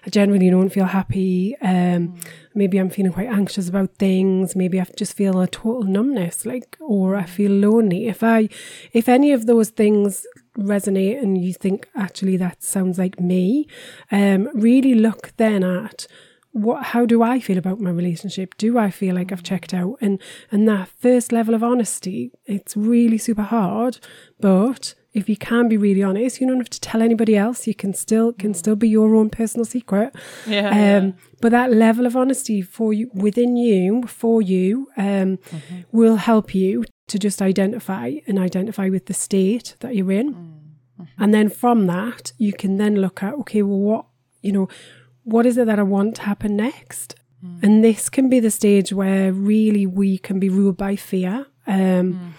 [0.07, 1.57] I generally don't feel happy.
[1.61, 2.19] Um,
[2.55, 4.55] maybe I'm feeling quite anxious about things.
[4.55, 8.07] Maybe I just feel a total numbness, like, or I feel lonely.
[8.07, 8.49] If I,
[8.93, 13.67] if any of those things resonate and you think actually that sounds like me,
[14.13, 16.07] um, really look then at
[16.55, 18.57] what how do I feel about my relationship?
[18.57, 19.97] Do I feel like I've checked out?
[20.01, 23.99] And and that first level of honesty, it's really super hard,
[24.39, 27.67] but if you can be really honest, you don't have to tell anybody else.
[27.67, 30.15] You can still can still be your own personal secret.
[30.47, 35.41] Yeah, Um, but that level of honesty for you within you, for you, um,
[35.91, 40.29] will help you to just identify and identify with the state that you're in.
[41.19, 44.07] And then from that, you can then look at, okay, well, what,
[44.41, 44.69] you know,
[45.25, 47.17] what is it that I want to happen next?
[47.63, 51.47] And this can be the stage where really we can be ruled by fear.
[51.67, 52.35] Um,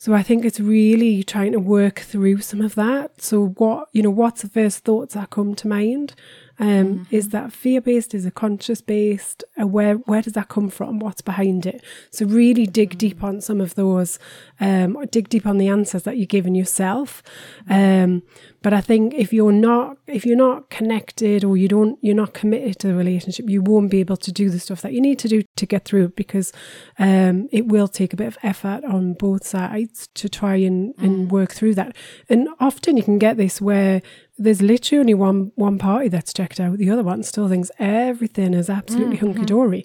[0.00, 3.20] So I think it's really trying to work through some of that.
[3.20, 6.14] So what, you know, what's the first thoughts that come to mind?
[6.58, 8.14] Um, Is that fear based?
[8.14, 9.44] Is it conscious based?
[9.60, 10.98] Uh, where where does that come from?
[10.98, 11.82] What's behind it?
[12.10, 14.18] So really dig deep on some of those,
[14.60, 17.22] um, or dig deep on the answers that you're giving yourself.
[17.68, 18.22] Um,
[18.60, 22.34] but I think if you're not if you're not connected or you don't you're not
[22.34, 25.18] committed to the relationship, you won't be able to do the stuff that you need
[25.20, 26.52] to do to get through it because
[26.98, 31.30] um, it will take a bit of effort on both sides to try and, and
[31.30, 31.96] work through that.
[32.28, 34.02] And often you can get this where
[34.38, 38.54] there's literally only one one party that's checked out, the other one still thinks everything
[38.54, 39.84] is absolutely hunky dory.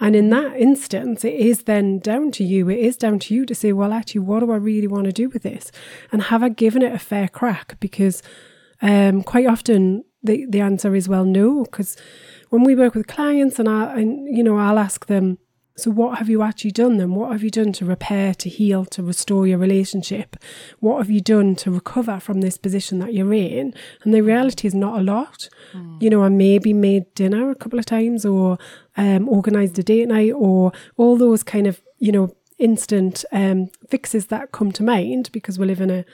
[0.00, 2.68] And in that instance, it is then down to you.
[2.68, 5.12] It is down to you to say, well, actually, what do I really want to
[5.12, 5.72] do with this?
[6.12, 7.80] And have I given it a fair crack?
[7.80, 8.22] Because
[8.82, 11.64] um, quite often the, the answer is well, no.
[11.64, 11.96] Because
[12.50, 15.38] when we work with clients and I, and you know, I'll ask them,
[15.76, 17.14] so what have you actually done then?
[17.14, 20.36] What have you done to repair, to heal, to restore your relationship?
[20.78, 23.74] What have you done to recover from this position that you're in?
[24.04, 25.48] And the reality is not a lot.
[26.00, 28.56] You know, I maybe made dinner a couple of times or
[28.96, 34.26] um, organised a date night or all those kind of, you know, instant um, fixes
[34.26, 36.04] that come to mind because we live in a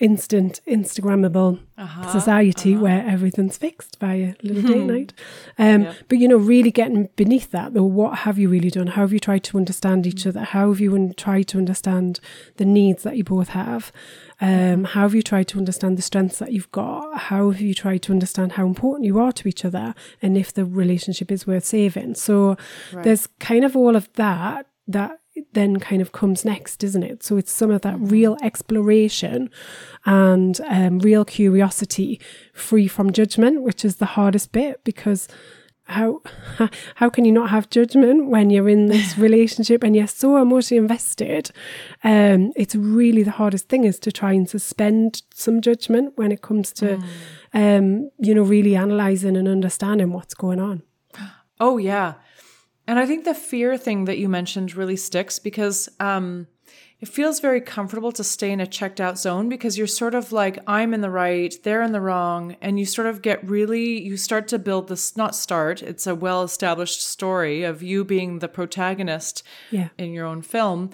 [0.00, 4.86] instant Instagrammable Uh-huh, society where everything's fixed via little date Hmm.
[4.86, 5.12] night.
[5.58, 8.88] Um, But you know, really getting beneath that, though, what have you really done?
[8.88, 10.28] How have you tried to understand each Hmm.
[10.30, 10.40] other?
[10.40, 12.20] How have you un- tried to understand
[12.56, 13.92] the needs that you both have?
[14.40, 17.18] Um, how have you tried to understand the strengths that you've got?
[17.30, 20.52] How have you tried to understand how important you are to each other and if
[20.52, 22.14] the relationship is worth saving?
[22.14, 22.56] So
[23.02, 25.18] there's kind of all of that that
[25.52, 27.22] then kind of comes next, isn't it?
[27.22, 29.50] So it's some of that real exploration
[30.04, 32.20] and um, real curiosity,
[32.52, 35.28] free from judgment, which is the hardest bit because
[35.88, 36.20] how
[36.96, 40.78] how can you not have judgment when you're in this relationship and you're so emotionally
[40.78, 41.50] invested?
[42.04, 46.42] Um, it's really the hardest thing is to try and suspend some judgment when it
[46.42, 47.02] comes to,
[47.54, 50.82] um, you know, really analyzing and understanding what's going on.
[51.60, 52.14] Oh yeah.
[52.88, 56.48] And I think the fear thing that you mentioned really sticks because um
[57.00, 60.32] it feels very comfortable to stay in a checked out zone because you're sort of
[60.32, 64.02] like I'm in the right, they're in the wrong and you sort of get really
[64.02, 68.48] you start to build this not start, it's a well-established story of you being the
[68.48, 69.90] protagonist Yeah.
[69.96, 70.90] in your own film.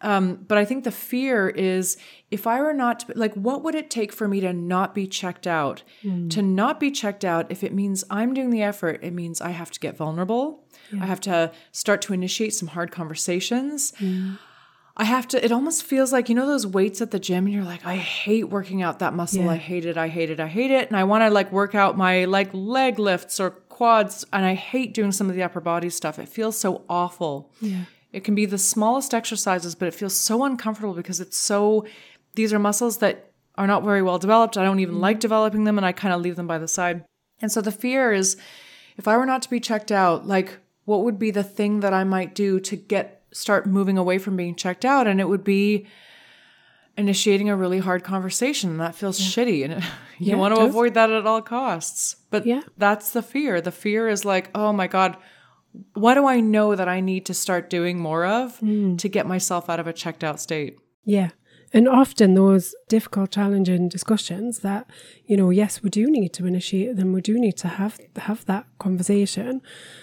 [0.00, 1.96] Um, but I think the fear is
[2.30, 5.08] if I were not to, like, what would it take for me to not be
[5.08, 5.82] checked out?
[6.28, 9.50] To not be checked out, if it means I'm doing the effort, it means I
[9.50, 10.62] have to get vulnerable.
[10.92, 13.92] I have to start to initiate some hard conversations.
[15.00, 17.54] I have to, it almost feels like, you know, those weights at the gym and
[17.54, 19.44] you're like, I hate working out that muscle.
[19.44, 19.50] Yeah.
[19.50, 19.96] I hate it.
[19.96, 20.40] I hate it.
[20.40, 20.88] I hate it.
[20.88, 24.24] And I want to like work out my like leg lifts or quads.
[24.32, 26.18] And I hate doing some of the upper body stuff.
[26.18, 27.52] It feels so awful.
[27.60, 27.84] Yeah.
[28.12, 31.86] It can be the smallest exercises, but it feels so uncomfortable because it's so,
[32.34, 34.56] these are muscles that are not very well developed.
[34.56, 35.02] I don't even mm-hmm.
[35.02, 37.04] like developing them and I kind of leave them by the side.
[37.40, 38.36] And so the fear is
[38.96, 41.92] if I were not to be checked out, like what would be the thing that
[41.92, 45.06] I might do to get, start moving away from being checked out?
[45.06, 45.86] And it would be
[46.96, 48.78] initiating a really hard conversation.
[48.78, 49.66] That feels shitty.
[49.66, 49.82] And
[50.18, 52.16] you Yeah, want to avoid that at all costs.
[52.30, 52.62] But Yeah.
[52.78, 53.60] that's the fear.
[53.60, 55.18] The fear is like, oh my God,
[55.92, 58.96] what do I know that I need to start doing more of hmm.
[58.96, 60.78] to get myself out of a checked out state?
[61.04, 61.28] Yeah.
[61.72, 64.86] And often those difficult, challenging discussions that,
[65.26, 68.44] you know, yes, we do need to initiate them, we do need to have have
[68.46, 69.60] that conversation.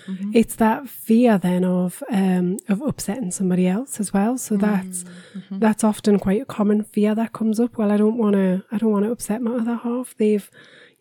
[0.07, 0.31] Mm-hmm.
[0.33, 4.37] It's that fear then of um of upsetting somebody else as well.
[4.37, 4.65] So mm-hmm.
[4.65, 5.59] that's mm-hmm.
[5.59, 7.77] that's often quite a common fear that comes up.
[7.77, 10.15] Well, I don't wanna I don't wanna upset my other half.
[10.17, 10.49] They've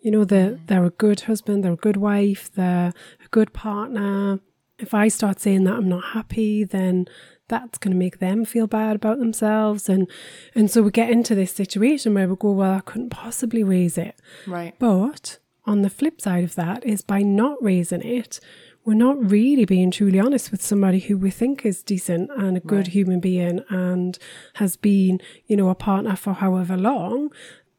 [0.04, 2.92] you know, they're they're a good husband, they're a good wife, they're
[3.24, 4.38] a good partner.
[4.78, 7.06] If I start saying that I'm not happy, then
[7.48, 9.88] that's going to make them feel bad about themselves.
[9.88, 10.08] And
[10.54, 13.98] and so we get into this situation where we go well I couldn't possibly raise
[13.98, 14.16] it.
[14.46, 14.74] Right.
[14.78, 18.38] but on the flip side of that is by not raising it
[18.84, 22.60] we're not really being truly honest with somebody who we think is decent and a
[22.60, 24.18] good human being and
[24.54, 27.30] has been you know a partner for however long.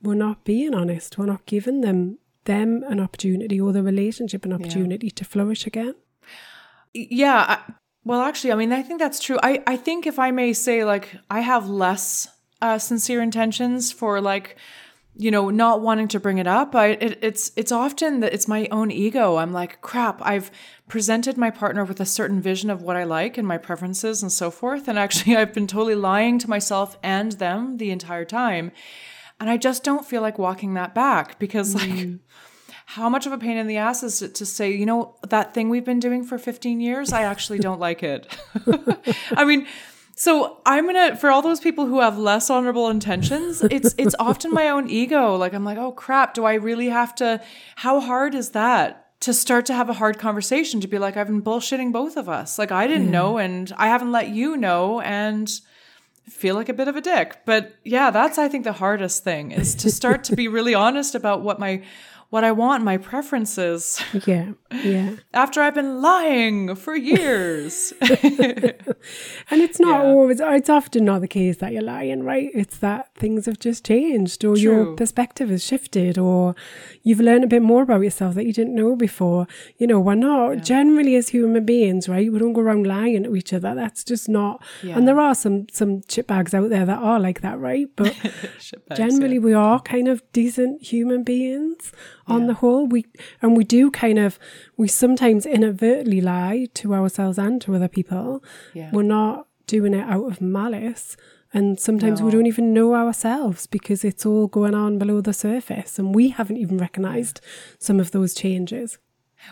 [0.01, 1.17] We're not being honest.
[1.17, 5.95] We're not giving them them an opportunity or the relationship an opportunity to flourish again.
[6.93, 7.59] Yeah.
[8.05, 9.39] Well, actually, I mean, I think that's true.
[9.41, 12.27] I, I think if I may say, like, I have less
[12.61, 14.57] uh, sincere intentions for, like,
[15.17, 16.75] you know, not wanting to bring it up.
[16.75, 19.37] I it, it's it's often that it's my own ego.
[19.37, 20.19] I'm like, crap.
[20.21, 20.51] I've
[20.87, 24.31] presented my partner with a certain vision of what I like and my preferences and
[24.31, 28.71] so forth, and actually, I've been totally lying to myself and them the entire time,
[29.39, 32.19] and I just don't feel like walking that back because, like
[32.85, 35.53] how much of a pain in the ass is it to say, you know, that
[35.53, 38.27] thing we've been doing for 15 years, I actually don't like it.
[39.31, 39.67] I mean,
[40.15, 44.53] so I'm gonna for all those people who have less honorable intentions, it's it's often
[44.53, 45.35] my own ego.
[45.35, 47.41] Like I'm like, oh crap, do I really have to
[47.75, 49.01] how hard is that?
[49.21, 52.29] To start to have a hard conversation, to be like, I've been bullshitting both of
[52.29, 52.59] us.
[52.59, 55.49] Like I didn't know and I haven't let you know and
[56.29, 57.39] feel like a bit of a dick.
[57.45, 61.15] But yeah, that's I think the hardest thing is to start to be really honest
[61.15, 61.83] about what my
[62.29, 64.51] what I want, my preferences, yeah
[64.83, 67.93] yeah after I've been lying for years.
[69.51, 70.09] And it's not Yeah.
[70.09, 72.49] always, it's often not the case that you're lying, right?
[72.53, 76.55] It's that things have just changed or your perspective has shifted or
[77.03, 79.47] you've learned a bit more about yourself that you didn't know before.
[79.77, 82.31] You know, we're not generally as human beings, right?
[82.31, 83.75] We don't go around lying to each other.
[83.75, 84.97] That's just not, Yeah.
[84.97, 87.87] and there are some, some chip bags out there that are like that, right?
[87.95, 88.13] But
[88.59, 89.41] Shitbags, generally yeah.
[89.41, 91.91] we are kind of decent human beings
[92.27, 93.05] on the whole we
[93.41, 94.39] and we do kind of
[94.77, 98.43] we sometimes inadvertently lie to ourselves and to other people.
[98.73, 98.89] Yeah.
[98.91, 101.17] we're not doing it out of malice
[101.53, 105.97] and sometimes we don't even know ourselves because it's all going on below the surface
[105.97, 107.39] and we haven't even recognized
[107.79, 108.97] some of those changes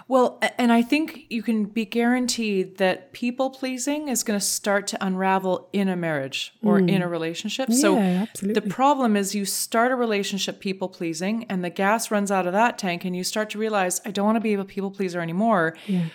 [0.08, 4.88] Well, and I think you can be guaranteed that people pleasing is going to start
[4.88, 7.72] to unravel in a marriage or in a relationship.
[7.72, 8.60] so absolutely.
[8.60, 12.54] the problem is you start a relationship people pleasing and the gas runs out of
[12.54, 15.22] that tank and you start to realize I don't want to be a people pleaser
[15.22, 15.76] anymore.
[15.88, 16.06] Yeah.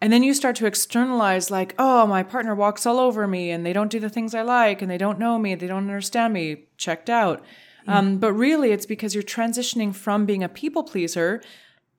[0.00, 3.64] And then you start to externalize like, oh, my partner walks all over me and
[3.64, 6.34] they don't do the things I like and they don't know me, they don't understand
[6.34, 7.44] me, checked out.
[7.88, 11.40] Um, but really, it's because you're transitioning from being a people pleaser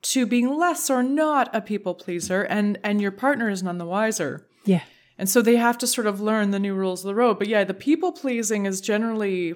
[0.03, 3.85] to being less or not a people pleaser, and and your partner is none the
[3.85, 4.47] wiser.
[4.65, 4.83] Yeah.
[5.17, 7.39] And so they have to sort of learn the new rules of the road.
[7.39, 9.55] But yeah, the people pleasing is generally,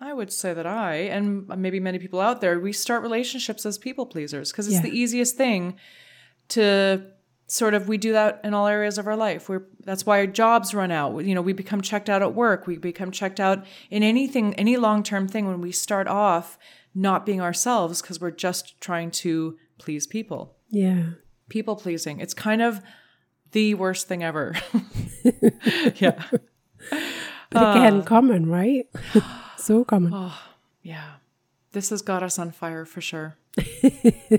[0.00, 3.78] I would say that I, and maybe many people out there, we start relationships as
[3.78, 4.82] people pleasers because it's Yeah.
[4.82, 5.76] the easiest thing
[6.50, 7.02] to
[7.48, 10.26] sort of we do that in all areas of our life we're that's why our
[10.26, 13.64] jobs run out you know we become checked out at work we become checked out
[13.90, 16.56] in anything any long-term thing when we start off
[16.94, 20.54] not being ourselves because we're just trying to please people.
[20.70, 21.02] Yeah.
[21.48, 22.20] people pleasing.
[22.20, 22.80] It's kind of
[23.50, 24.54] the worst thing ever.
[25.96, 26.22] Yeah.
[27.50, 28.86] But again, uh, common, right?
[29.58, 30.12] so common.
[30.14, 30.38] Oh,
[30.82, 31.14] yeah.
[31.72, 33.36] This has got us on fire for sure.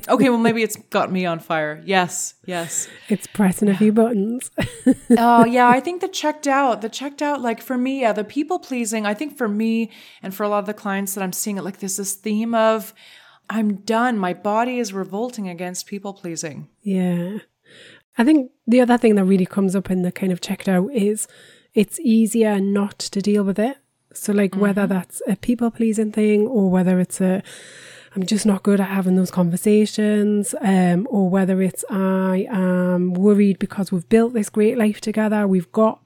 [0.09, 1.81] Okay well maybe it's got me on fire.
[1.85, 2.87] Yes yes.
[3.09, 4.49] It's pressing a few buttons.
[5.17, 8.23] oh yeah i think the checked out the checked out like for me yeah the
[8.23, 9.91] people pleasing i think for me
[10.23, 12.55] and for a lot of the clients that i'm seeing it like there's this theme
[12.55, 12.93] of
[13.53, 17.37] i'm done my body is revolting against people pleasing yeah.
[18.17, 20.91] I think the other thing that really comes up in the kind of checked out
[20.93, 21.27] is
[21.73, 23.77] it's easier not to deal with it.
[24.13, 27.41] So, like, whether that's a people pleasing thing or whether it's a
[28.15, 33.57] I'm just not good at having those conversations, um, or whether it's I am worried
[33.57, 35.99] because we've built this great life together, we've got,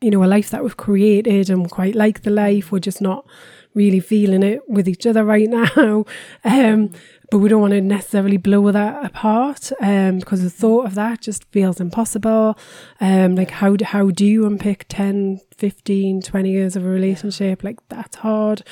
[0.00, 3.26] you know, a life that we've created and quite like the life, we're just not
[3.74, 6.04] really feeling it with each other right now.
[6.44, 6.90] Um,
[7.30, 11.20] but we don't want to necessarily blow that apart um, because the thought of that
[11.20, 12.58] just feels impossible.
[13.00, 17.62] Um, like, how do, how do you unpick 10, 15, 20 years of a relationship?
[17.62, 18.62] Like, that's hard.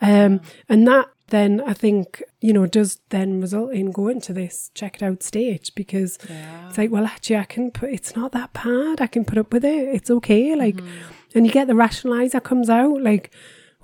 [0.00, 4.70] Um, and that then I think, you know, does then result in going to this
[4.74, 6.18] checked out stage because
[6.68, 9.00] it's like, well, actually, I can put, it's not that bad.
[9.00, 9.88] I can put up with it.
[9.88, 10.54] It's okay.
[10.54, 10.78] Like,
[11.34, 13.32] and you get the rationalizer comes out, like,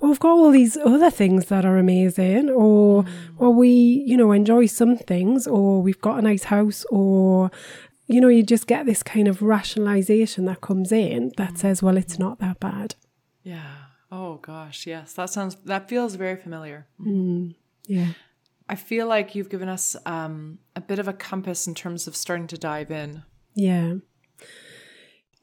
[0.03, 3.09] well, we've got all these other things that are amazing, or, mm.
[3.37, 7.49] or we, you know, enjoy some things, or we've got a nice house, or,
[8.07, 11.57] you know, you just get this kind of rationalization that comes in that mm.
[11.57, 12.95] says, well, it's not that bad.
[13.43, 13.75] yeah.
[14.11, 15.13] Oh gosh yes.
[15.13, 16.85] That sounds that feels very familiar.
[16.99, 17.55] Mm.
[17.87, 18.09] Yeah.
[18.69, 22.15] i feel like you've given us um, a bit of a compass in terms of
[22.15, 23.23] starting to dive in.
[23.55, 23.95] Yeah.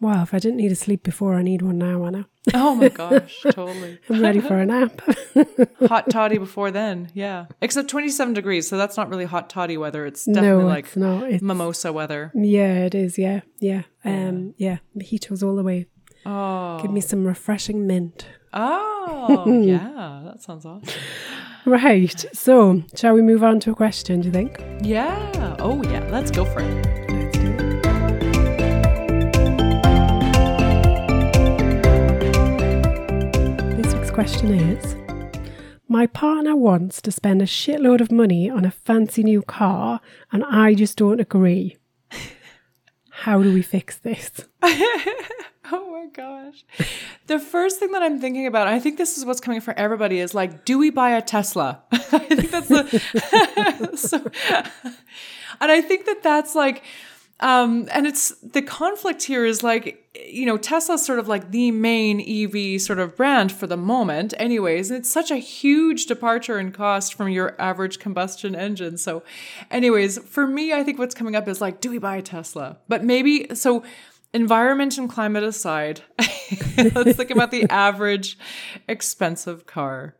[0.01, 2.27] Wow, if I didn't need a sleep before, I need one now, Anna.
[2.55, 5.03] oh my gosh totally I'm ready for a nap.
[5.89, 10.07] hot toddy before then yeah except 27 degrees so that's not really hot toddy weather
[10.07, 11.31] it's definitely no, like it's not.
[11.31, 13.19] It's, mimosa weather yeah, it is.
[13.19, 13.83] Yeah, yeah.
[14.05, 14.79] Um, yeah.
[14.97, 15.87] Mojitos all the way.
[16.25, 18.27] oh Give me some refreshing mint.
[18.55, 20.89] oh yeah that sounds awesome
[21.67, 22.25] Right.
[22.33, 24.23] So, shall we move on to a question?
[24.23, 24.59] Do you think?
[24.83, 27.10] yeah oh yeah let's go for it it.
[34.13, 34.97] Question is
[35.89, 40.01] My partner wants to spend a shitload of money on a fancy new car,
[40.33, 41.77] and I just don't agree.
[43.11, 44.31] How do we fix this?
[45.73, 46.65] Oh my gosh.
[47.29, 50.19] The first thing that I'm thinking about, I think this is what's coming for everybody,
[50.19, 51.83] is like, do we buy a Tesla?
[51.93, 53.93] I think that's the.
[53.97, 54.19] so,
[55.61, 56.83] and I think that that's like,
[57.41, 61.71] um, and it's the conflict here is like, you know, Tesla's sort of like the
[61.71, 64.91] main EV sort of brand for the moment, anyways.
[64.91, 68.99] And it's such a huge departure in cost from your average combustion engine.
[68.99, 69.23] So,
[69.71, 72.77] anyways, for me, I think what's coming up is like, do we buy a Tesla?
[72.89, 73.85] But maybe, so
[74.35, 76.03] environment and climate aside,
[76.77, 78.39] let's think about the average
[78.87, 80.15] expensive car.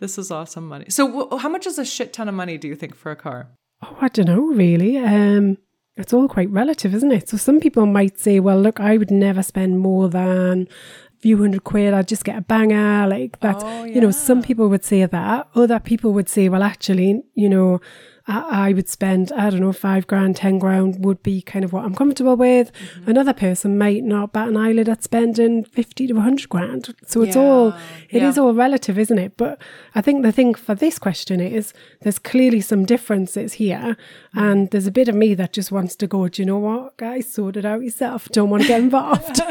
[0.00, 0.86] This is awesome money.
[0.90, 3.48] So, how much is a shit ton of money, do you think, for a car?
[3.82, 4.98] Oh, I don't know, really.
[4.98, 5.56] Um,
[5.98, 7.28] it's all quite relative, isn't it?
[7.28, 10.68] So some people might say, well, look, I would never spend more than
[11.16, 11.94] a few hundred quid.
[11.94, 13.06] I'd just get a banger.
[13.06, 15.48] Like that, Oh, you know, some people would say that.
[15.54, 17.80] Other people would say, well, actually, you know,
[18.28, 21.72] I, I would spend, I don't know, five grand, 10 grand would be kind of
[21.72, 22.70] what I'm comfortable with.
[22.72, 23.10] Mm-hmm.
[23.10, 26.94] Another person might not bat an eyelid at spending 50 to 100 grand.
[27.06, 27.74] So it's Yeah, all,
[28.10, 28.42] it is yeah.
[28.42, 29.36] all relative, isn't it?
[29.36, 29.60] But
[29.94, 33.96] I think the thing for this question is there's clearly some differences here.
[34.36, 34.42] Mm.
[34.42, 36.96] And there's a bit of me that just wants to go, do you know what,
[36.98, 38.28] guys, sort it out yourself.
[38.28, 39.38] Don't want to get involved.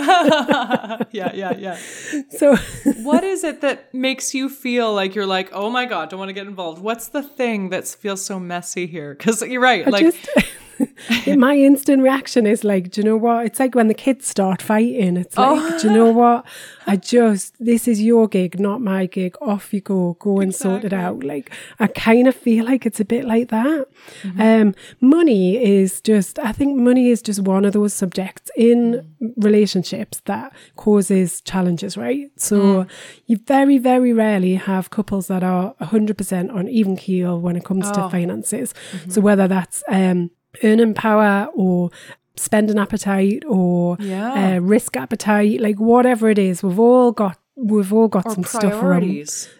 [1.11, 1.77] yeah, yeah, yeah.
[2.29, 2.55] so
[3.01, 6.29] what is it that makes you feel like you're like, oh my god, don't want
[6.29, 6.79] to get involved?
[6.81, 9.13] What's the thing that feels so messy here?
[9.13, 10.29] Because you're right, I like just,
[11.37, 13.45] my instant reaction is like, do you know what?
[13.45, 15.17] It's like when the kids start fighting.
[15.17, 15.79] It's like, Oh.
[15.79, 16.45] do you know what?
[16.85, 19.35] I just, this is your gig, not my gig.
[19.41, 20.15] Off you go.
[20.19, 21.23] Go and sort it out.
[21.23, 23.87] Like, I kind of feel like it's a bit like that.
[24.23, 24.41] Mm-hmm.
[24.41, 28.77] Um, money is just, I think money is just one of those subjects in
[29.21, 29.33] Mm.
[29.43, 32.29] relationships that causes challenges, right?
[32.37, 32.89] So Mm.
[33.25, 37.89] you very, very rarely have couples that are 100% on even keel when it comes
[37.91, 38.09] to Oh.
[38.09, 38.73] finances.
[38.91, 39.09] Mm-hmm.
[39.11, 40.29] So whether that's um,
[40.63, 41.89] earning power or
[42.35, 44.55] spending appetite or Yeah.
[44.57, 48.43] uh, risk appetite, like whatever it is, we've all got we've all got Or some
[48.43, 49.03] stuff around,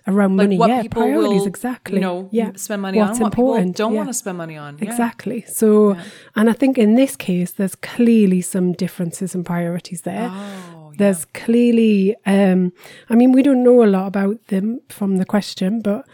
[0.06, 0.58] around Like money.
[0.60, 1.96] what yeah, people priorities will, exactly.
[1.96, 3.66] you know, yeah, spend money What's on, what important?
[3.76, 3.98] people don't yeah.
[3.98, 4.78] want to spend money on.
[4.78, 4.84] Yeah.
[4.86, 5.44] Exactly.
[5.48, 5.98] So,
[6.36, 10.30] and I think in this case, there's clearly some differences and priorities there.
[10.32, 10.94] Oh.
[10.96, 12.72] There's clearly, um,
[13.10, 16.06] I mean, we don't know a lot about them from the question, but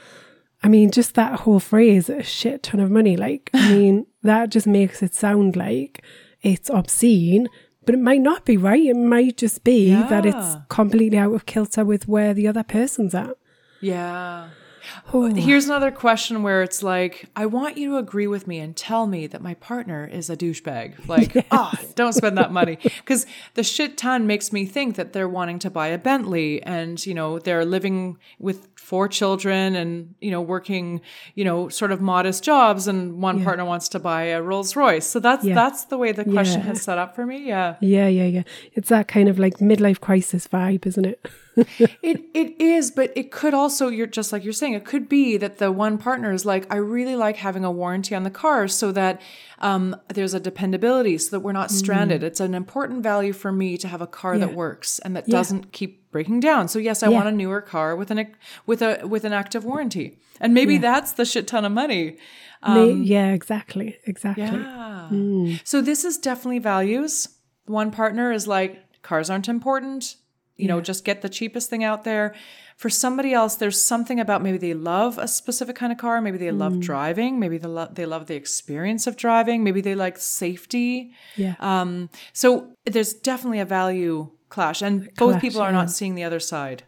[0.63, 4.49] I mean, just that whole phrase, a shit ton of money, like, I mean, that
[4.49, 6.03] just makes it sound like
[6.41, 7.49] it's obscene,
[7.85, 8.83] but it might not be, right?
[8.83, 13.13] It might just be that it's completely out of kilter with where the other person's
[13.13, 13.35] at.
[13.81, 14.49] Yeah.
[15.13, 15.33] Oh.
[15.33, 19.07] Here's another question where it's like, I want you to agree with me and tell
[19.07, 21.07] me that my partner is a douchebag.
[21.07, 22.77] Like, ah, don't spend that money.
[22.81, 27.03] Because the shit ton makes me think that they're wanting to buy a Bentley and,
[27.05, 30.99] you know, they're living with four children and, you know, working,
[31.35, 35.07] you know, sort of modest jobs and one partner wants to buy a Rolls Royce.
[35.07, 35.55] So that's Yeah.
[35.55, 36.67] that's the way the question Yeah.
[36.67, 37.47] has set up for me.
[37.47, 37.75] Yeah.
[37.81, 38.43] Yeah, yeah, yeah.
[38.73, 41.19] It's that kind of like midlife crisis vibe, isn't it?
[41.55, 45.37] It it is, but it could also you're just like you're saying, it could be
[45.37, 48.67] that the one partner is like, I really like having a warranty on the car
[48.67, 49.21] so that
[49.59, 52.23] um, there's a dependability, so that we're not stranded.
[52.23, 55.37] It's an important value for me to have a car that works and that Yeah.
[55.37, 56.67] doesn't keep breaking down.
[56.67, 57.15] So yes, I Yeah.
[57.17, 58.27] want a newer car with an
[58.65, 62.17] with a with an active warranty, and maybe that's the shit ton of money.
[62.67, 64.45] May- yeah, exactly, exactly.
[64.45, 65.57] Um, Yeah.
[65.65, 67.27] So this is definitely values.
[67.65, 70.15] One partner is like, cars aren't important.
[70.55, 72.35] You know, just get the cheapest thing out there.
[72.77, 76.21] For somebody else, there's something about maybe they love a specific kind of car.
[76.21, 76.81] Maybe they love mm.
[76.81, 77.39] driving.
[77.39, 79.63] Maybe they, lo- they love the experience of driving.
[79.63, 81.13] Maybe they like safety.
[81.35, 81.55] Yeah.
[81.59, 85.77] Um, so there's definitely a value clash, and both clash, people are yeah.
[85.77, 86.83] not seeing the other side.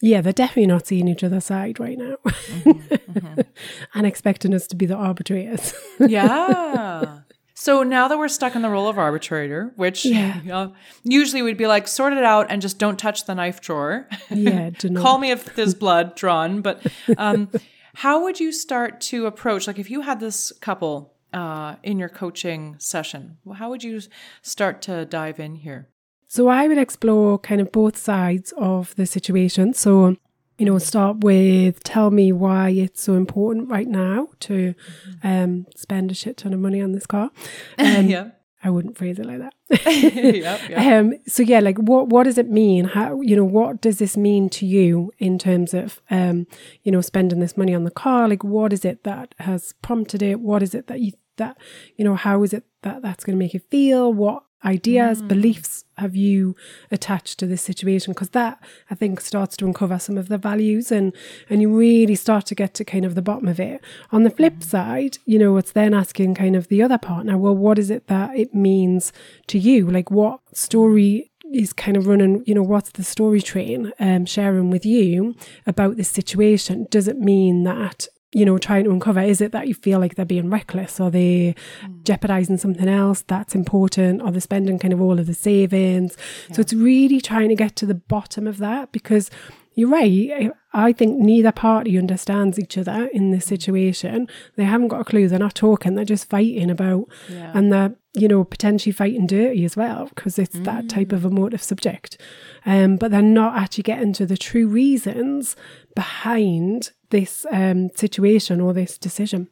[0.00, 3.40] Yeah, they're definitely not seeing each other's side right now mm-hmm, mm-hmm.
[3.94, 5.74] and expecting us to be the arbitrators.
[5.98, 7.20] Yeah.
[7.58, 10.40] So now that we're stuck in the role of arbitrator, which Yeah.
[10.42, 13.62] you know, usually we'd be like, sort it out and just don't touch the knife
[13.62, 14.06] drawer.
[14.30, 15.02] yeah, do not.
[15.02, 16.60] Call me if there's blood drawn.
[16.60, 16.86] But
[17.16, 17.48] um,
[17.94, 22.10] how would you start to approach, like if you had this couple uh, in your
[22.10, 24.02] coaching session, how would you
[24.42, 25.88] start to dive in here?
[26.28, 29.72] So I would explore kind of both sides of the situation.
[29.72, 30.16] So,
[30.58, 34.74] you know, start with tell me why it's so important right now to
[35.22, 37.30] um, spend a shit ton of money on this car.
[37.78, 38.30] Um, yeah.
[38.64, 39.54] I wouldn't phrase it like that.
[39.86, 40.78] yep, yep.
[40.78, 42.86] Um, so yeah, like what what does it mean?
[42.86, 46.46] How you know what does this mean to you in terms of um,
[46.82, 48.28] you know spending this money on the car?
[48.28, 50.40] Like what is it that has prompted it?
[50.40, 51.58] What is it that you that
[51.96, 54.12] you know how is it that that's going to make you feel?
[54.12, 56.54] What ideas, beliefs have you
[56.90, 58.12] attached to this situation?
[58.12, 58.58] Because that
[58.90, 61.14] I think starts to uncover some of the values and
[61.48, 63.80] and you really start to get to kind of the bottom of it.
[64.10, 67.56] On the flip side, you know, it's then asking kind of the other partner, well,
[67.56, 69.12] what is it that it means
[69.46, 69.90] to you?
[69.90, 74.70] Like what story is kind of running, you know, what's the story train um, sharing
[74.70, 75.34] with you
[75.66, 76.86] about this situation?
[76.90, 80.14] Does it mean that, you know, trying to uncover, is it that you feel like
[80.14, 81.00] they're being reckless?
[81.00, 82.04] Are they mm.
[82.04, 84.20] jeopardizing something else that's important?
[84.22, 86.16] Are they spending kind of all of the savings?
[86.52, 89.30] So it's really trying to get to the bottom of that because
[89.76, 90.50] you're right.
[90.72, 93.48] I think neither party understands each other in this mm.
[93.48, 94.26] situation.
[94.56, 95.28] They haven't got a clue.
[95.28, 95.94] They're not talking.
[95.94, 97.52] They're just fighting about, Yeah.
[97.54, 101.26] and they're you know potentially fighting dirty as well because it's that type of mm.
[101.26, 102.18] emotive subject.
[102.64, 105.54] Um, but they're not actually getting to the true reasons
[105.94, 109.48] behind this um, situation or this decision.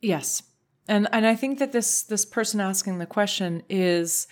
[0.00, 0.42] Yes.
[0.88, 4.26] And and I think that this this person asking the question is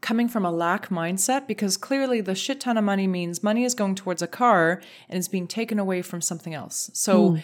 [0.00, 3.74] coming from a lack mindset because clearly the shit ton of money means money is
[3.74, 6.90] going towards a car and is being taken away from something else.
[6.94, 7.36] So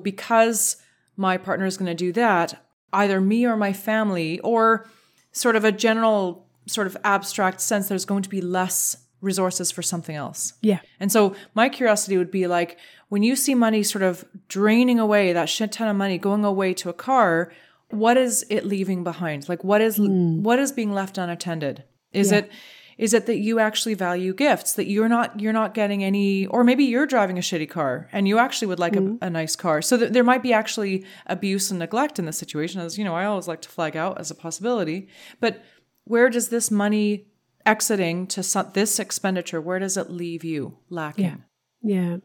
[0.00, 0.76] because
[1.16, 4.88] my partner is going to do that, either me or my family or
[5.32, 9.82] sort of a general sort of abstract sense there's going to be less resources for
[9.82, 10.52] something else.
[10.60, 12.78] Yeah, And so my curiosity would be like
[13.14, 16.74] when you see money sort of draining away that shit ton of money going away
[16.74, 17.52] to a car,
[17.90, 19.48] what is it leaving behind?
[19.48, 20.42] Like what is hmm.
[20.42, 21.84] what is being left unattended?
[22.10, 22.38] Is Yeah.
[22.38, 22.50] it
[22.98, 26.64] Is it that you actually value gifts that you're not you're not getting any or
[26.64, 29.16] maybe you're driving a shitty car and you actually would like a, hmm.
[29.22, 29.80] a nice car.
[29.80, 33.14] So that there might be actually abuse and neglect in this situation as you know
[33.14, 35.06] I always like to flag out as a possibility.
[35.38, 35.62] But
[36.02, 37.28] where does this money
[37.64, 41.44] exiting to some, this expenditure where does it leave you lacking?
[41.80, 42.16] Yeah.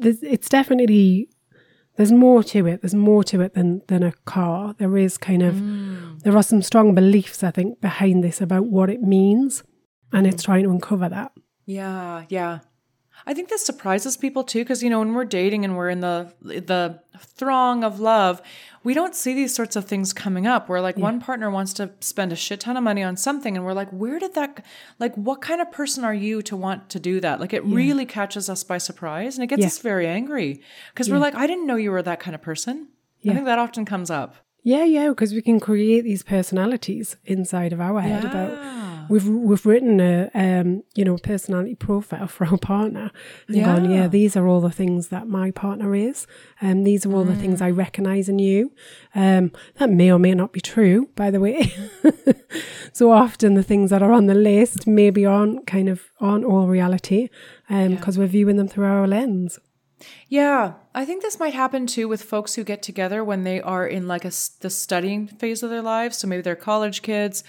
[0.00, 1.28] There's, it's definitely
[1.96, 2.82] there's more to it.
[2.82, 4.74] There's more to it than than a car.
[4.78, 6.20] There is kind of mm.
[6.22, 9.62] there are some strong beliefs I think behind this about what it means,
[10.12, 10.46] and it's mm.
[10.46, 11.32] trying to uncover that.
[11.66, 12.60] Yeah, yeah.
[13.26, 16.00] I think this surprises people too, because you know when we're dating and we're in
[16.00, 18.42] the the throng of love,
[18.82, 20.68] we don't see these sorts of things coming up.
[20.68, 23.64] Where like one partner wants to spend a shit ton of money on something, and
[23.64, 24.64] we're like, where did that?
[24.98, 27.40] Like, what kind of person are you to want to do that?
[27.40, 29.66] Like, it really catches us by surprise, and it gets Yeah.
[29.68, 30.60] us very angry
[30.92, 32.88] because we're like, I didn't know you were that kind of person.
[33.26, 34.36] I think that often comes up.
[34.62, 38.24] Yeah, yeah, because we can create these personalities inside of our head
[39.04, 39.12] Yeah.
[39.12, 43.10] We've we've written a um you know personality profile for our partner
[43.48, 43.96] and gone Yeah.
[44.02, 46.26] yeah these are all the things that my partner is
[46.60, 47.76] and these are all the things I Mm.
[47.78, 48.72] recognise in you
[49.14, 51.72] um that may or may not be true by the way
[52.92, 56.66] so often the things that are on the list maybe aren't kind of aren't all
[56.68, 57.28] reality
[57.70, 59.58] um because we're viewing them through our lens
[60.28, 63.86] Yeah, I think this might happen too with folks who get together when they are
[63.96, 66.18] in like a the studying phase of their lives.
[66.18, 67.44] So maybe they're college kids.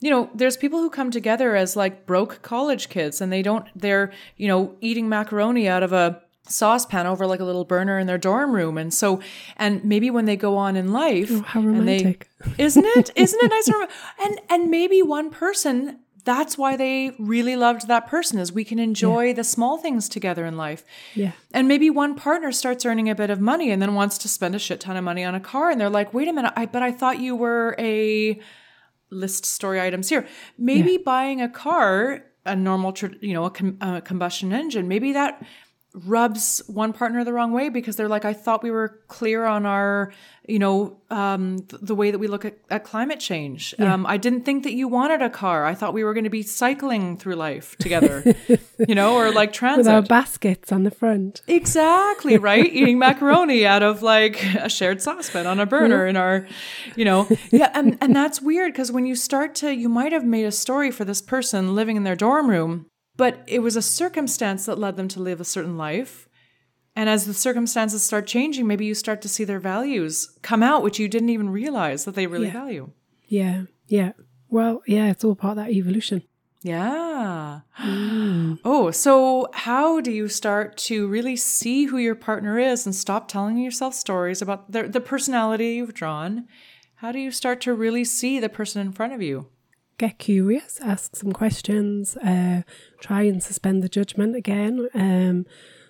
[0.00, 3.66] You know, there's people who come together as like broke college kids, and they don't.
[3.76, 8.06] They're you know eating macaroni out of a saucepan over like a little burner in
[8.06, 9.20] their dorm room, and so
[9.56, 12.28] and maybe when they go on in life, Oh, how and they- romantic.
[12.58, 13.10] isn't it?
[13.14, 13.68] Isn't it nice?
[13.68, 13.88] and
[14.24, 16.00] And and maybe one person.
[16.22, 20.44] That's why they really loved that person is we can enjoy the small things together
[20.44, 20.84] in life.
[21.14, 24.28] yeah And maybe one partner starts earning a bit of money and then wants to
[24.28, 25.70] spend a shit ton of money on a car.
[25.70, 28.38] And they're like, wait a minute, I, but I thought you were a
[29.10, 30.26] list story items here.
[30.58, 35.44] Maybe buying a car, a normal, you know, a, com- a combustion engine, maybe that
[35.92, 39.66] rubs one partner the wrong way because they're like, I thought we were clear on
[39.66, 40.12] our,
[40.46, 43.74] you know, um, th- the way that we look at, at climate change.
[43.78, 45.66] Um, I didn't think that you wanted a car.
[45.66, 48.22] I thought we were going to be cycling through life together,
[48.88, 49.78] you know, or like transit.
[49.86, 52.72] with our baskets on the front Exactly, right?
[52.72, 56.46] Eating macaroni out of like a shared saucepan on a burner in our,
[56.94, 57.28] you know.
[57.50, 60.52] Yeah, and, and that's weird because when you start to, you might have made a
[60.52, 62.86] story for this person living in their dorm room,
[63.22, 66.28] but it was a circumstance that led them to live a certain life.
[66.96, 70.82] And as the circumstances start changing, maybe you start to see their values come out,
[70.82, 72.62] which you didn't even realize that they really Yeah.
[72.64, 72.84] value.
[73.40, 73.58] yeah
[73.98, 74.12] yeah
[74.56, 76.18] well yeah it's all part of that evolution
[76.62, 77.60] Yeah.
[77.78, 78.58] Mm.
[78.72, 83.22] Oh, so how do you start to really see who your partner is and stop
[83.28, 86.46] telling yourself stories about the, the personality you've drawn?
[87.02, 89.36] How do you start to really see the person in front of you?
[90.00, 92.62] Get curious, ask some questions, uh,
[93.00, 94.88] try and suspend the judgment again.
[94.94, 95.44] Um,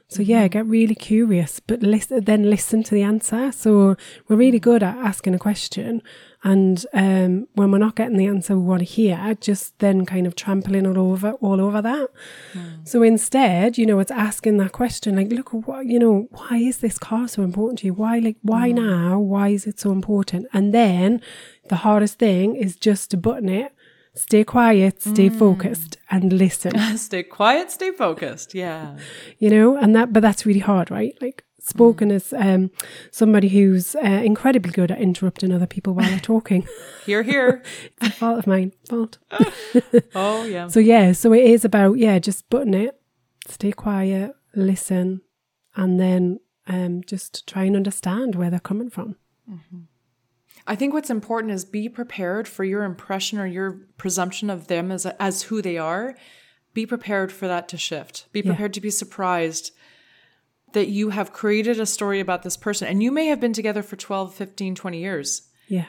[0.08, 3.52] so yeah, get really curious, but listen, then listen to the answer.
[3.52, 3.96] So
[4.26, 6.02] we're really good at asking a question,
[6.42, 10.26] and um, when we're not getting the answer we want to hear, just then kind
[10.26, 12.08] of trampling all over all over that.
[12.82, 16.78] So instead, you know, it's asking that question like, look, what you know, why is
[16.78, 17.94] this car so important to you?
[17.94, 19.20] Why like why now?
[19.20, 20.48] Why is it so important?
[20.52, 21.20] And then
[21.68, 23.72] the hardest thing is just to button it
[24.20, 26.78] stay quiet, stay focused, and listen.
[26.96, 28.54] stay quiet, stay focused.
[28.54, 28.96] Yeah.
[29.38, 31.16] You know, and that, but that's really hard, right?
[31.20, 32.70] Like spoken as um,
[33.10, 36.66] somebody who's uh, incredibly good at interrupting other people while they're talking.
[37.06, 37.62] Here, here.
[37.96, 39.18] it's a fault of mine, fault.
[40.14, 40.68] Oh, yeah.
[40.68, 43.00] So yeah, so it is about yeah, just button it,
[43.48, 45.22] stay quiet, listen,
[45.74, 49.16] and then um, just try and understand where they're coming from.
[50.70, 54.92] I think what's important is be prepared for your impression or your presumption of them
[54.92, 56.16] as as who they are.
[56.74, 58.28] Be prepared for that to shift.
[58.30, 59.72] Be prepared to be surprised
[60.72, 63.82] that you have created a story about this person and you may have been together
[63.82, 65.48] for 12, 15, 20 years.
[65.66, 65.86] Yeah,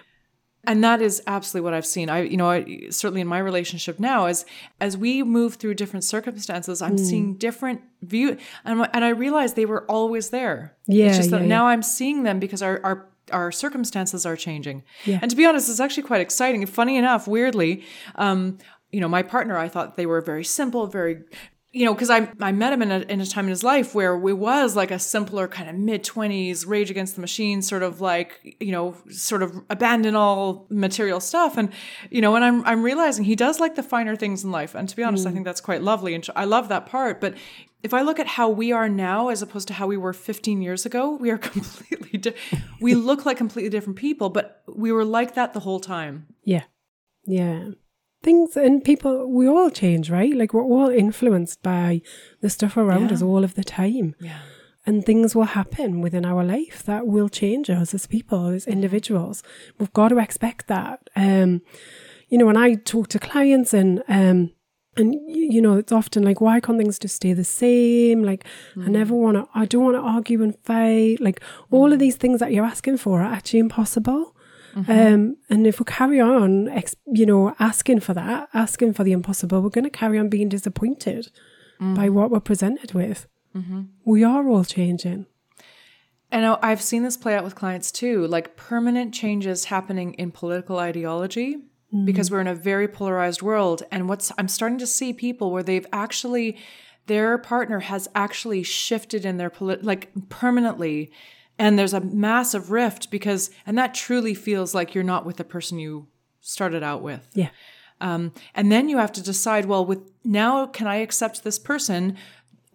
[0.64, 2.10] And that is absolutely what I've seen.
[2.10, 4.48] I, you know, I, certainly in my relationship now, as
[4.80, 7.00] as we move through different circumstances, I'm mm.
[7.00, 10.76] seeing different view, and and I realized they were always there.
[10.88, 14.36] Yeah, it's just that yeah, now I'm seeing them because our our our circumstances are
[14.36, 14.84] changing.
[15.06, 15.20] Yeah.
[15.22, 16.66] And to be honest, it's actually quite exciting.
[16.66, 17.84] Funny enough, weirdly,
[18.16, 18.58] um,
[18.92, 21.24] you know, my partner, I thought they were very simple, very
[21.74, 23.96] you know, because I I met him in a in a time in his life
[23.96, 27.82] where we was like a simpler kind of mid twenties Rage Against the Machine sort
[27.82, 31.72] of like you know sort of abandon all material stuff and
[32.10, 34.90] you know and I'm I'm realizing he does like the finer things in life and
[34.90, 37.36] to be honest I think that's quite lovely and I love that part but
[37.84, 40.62] if I look at how we are now as opposed to how we were 15
[40.62, 42.34] years ago we are completely di-
[42.80, 46.64] we look like completely different people but we were like that the whole time yeah,
[47.26, 47.70] yeah.
[48.24, 50.34] things and people, we all change, right?
[50.36, 52.02] Like we're all influenced by
[52.42, 53.16] the stuff around Yeah.
[53.16, 54.16] us all of the time.
[54.20, 54.40] Yeah.
[54.86, 59.44] And things will happen within our life that will change us as people, as individuals.
[59.78, 61.10] We've got to expect that.
[61.16, 61.62] Um,
[62.30, 64.52] you know, when I talk to clients and um,
[64.98, 68.24] and you know, it's often like, why can't things just stay the same?
[68.24, 68.88] Like, I mm.
[68.90, 71.22] never want to, I don't want to argue and fight.
[71.22, 72.00] Like, all of mm.
[72.00, 74.36] these things that you're asking for are actually impossible.
[74.76, 74.92] Mm-hmm.
[74.92, 79.12] Um, and if we carry on, ex- you know, asking for that, asking for the
[79.12, 81.32] impossible, we're going to carry on being disappointed
[81.80, 81.96] mm.
[81.96, 83.28] by what we're presented with.
[83.56, 83.82] Mm-hmm.
[84.06, 85.26] We are all changing.
[86.32, 90.80] And I've seen this play out with clients too, like permanent changes happening in political
[90.80, 91.58] ideology
[92.06, 93.84] because we're in a very polarized world.
[93.92, 96.58] And what's I'm starting to see people where they've actually
[97.08, 101.12] their partner has actually shifted in their polit- like permanently
[101.58, 105.44] and there's a massive rift because and that truly feels like you're not with the
[105.44, 106.08] person you
[106.40, 107.28] started out with.
[107.34, 107.50] Yeah.
[108.00, 112.18] Um, and then you have to decide, well, with now, can I accept this person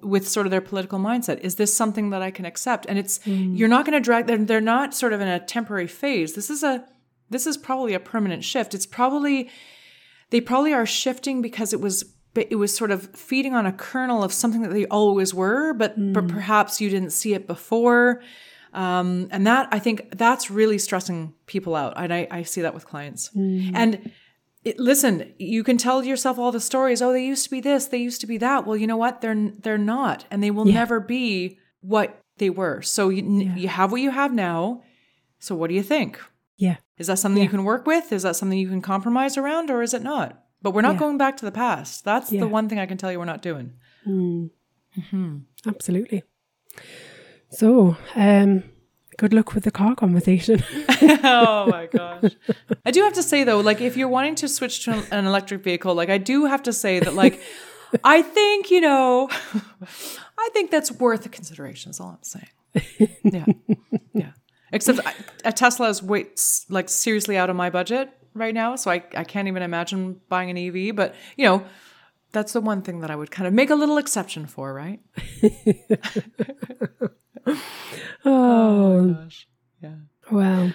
[0.01, 1.41] with sort of their political mindset?
[1.41, 2.87] Is this something that I can accept?
[2.89, 4.47] And it's you're not going to drag them.
[4.47, 6.35] They're not sort of in a temporary phase.
[6.35, 6.85] This is a
[7.31, 8.75] this is probably a permanent shift.
[8.75, 9.51] It's probably
[10.31, 14.23] they probably are shifting because it was it was sort of feeding on a kernel
[14.23, 18.23] of something that they always were, but but perhaps you didn't see it before.
[18.75, 21.95] Um, and that I think that's really stressing people out.
[21.97, 23.31] And I, I see that with clients.
[23.75, 24.13] And
[24.65, 27.01] it, listen, you can tell yourself all the stories.
[27.01, 28.67] Oh, they used to be this, they used to be that.
[28.67, 29.21] Well, you know what?
[29.23, 32.83] They're they're not, and they will never be what they were.
[32.83, 33.23] So you
[33.57, 34.83] you have what you have now.
[35.39, 36.21] So what do you think?
[36.97, 37.01] Yeah.
[37.03, 38.13] Is that something you can work with?
[38.13, 40.43] Is that something you can compromise around, or is it not?
[40.63, 41.01] But we're not Yeah.
[41.01, 42.05] going back to the past.
[42.05, 42.41] That's Yeah.
[42.41, 43.73] the one thing I can tell you we're not doing.
[45.67, 46.23] Absolutely.
[47.51, 48.65] So, um,
[49.19, 50.63] good luck with the car conversation.
[51.25, 52.33] oh my gosh.
[52.85, 55.63] I do have to say though, like if you're wanting to switch to an electric
[55.63, 57.41] vehicle, like I do have to say that like
[58.05, 59.29] I think, you know,
[60.39, 63.11] I think that's worth a consideration is all I'm saying.
[63.23, 63.47] Yeah.
[64.13, 64.33] Yeah.
[64.77, 65.15] Except I,
[65.45, 66.27] a Tesla is way
[66.69, 70.51] like seriously out of my budget right now, so I I can't even imagine buying
[70.51, 71.65] an EV, but you know,
[72.33, 75.01] that's the one thing that I would kind of make a little exception for, right?
[78.25, 79.49] oh, Gosh.
[79.83, 79.95] Yeah.
[80.31, 80.73] well.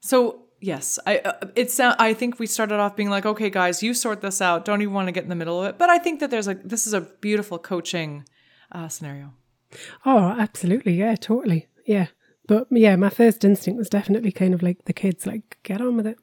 [0.00, 3.82] So yes, I uh, it's uh, I think we started off being like, okay, guys,
[3.82, 4.64] you sort this out.
[4.66, 5.78] Don't even want to get in the middle of it.
[5.78, 8.24] But I think that there's a this is a beautiful coaching
[8.72, 9.32] uh, scenario.
[10.04, 10.94] Oh, absolutely.
[10.94, 11.68] Yeah, totally.
[11.86, 12.08] Yeah.
[12.50, 15.96] But yeah, my first instinct was definitely kind of like the kids, like, get on
[15.96, 16.18] with it.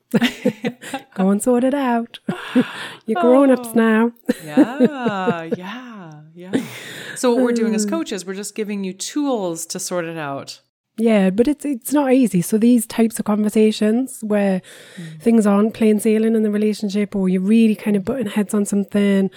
[1.15, 2.19] Go and sort it out.
[3.05, 3.75] You're grown ups oh.
[3.75, 4.11] now.
[4.43, 6.65] Yeah, yeah, yeah.
[7.15, 10.17] So what we're doing as um, coaches, we're just giving you tools to sort it
[10.17, 10.59] out.
[10.97, 12.41] Yeah, but it's it's not easy.
[12.41, 14.61] So these types of conversations where
[14.97, 15.19] hmm.
[15.19, 18.65] things aren't plain sailing in the relationship, or you're really kind of butting heads on
[18.65, 19.31] something,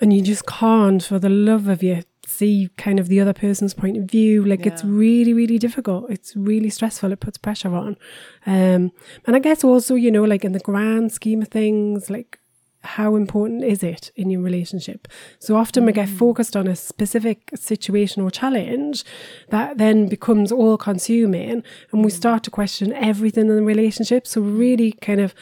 [0.00, 3.74] and you just can't, for the love of you, see kind of the other person's
[3.74, 4.44] point of view.
[4.44, 6.10] Like it's really, really difficult.
[6.10, 7.12] It's really stressful.
[7.12, 7.96] It puts pressure on.
[8.46, 8.92] Um,
[9.26, 12.39] and I guess also, you know, like in the grand scheme of things, like
[12.82, 15.06] how important is it in your relationship?
[15.38, 16.18] So often we get mm.
[16.18, 19.04] focused on a specific situation or challenge
[19.50, 21.62] that then becomes all consuming
[21.92, 22.12] and we mm.
[22.12, 24.26] start to question everything in the relationship.
[24.26, 25.34] So really kind of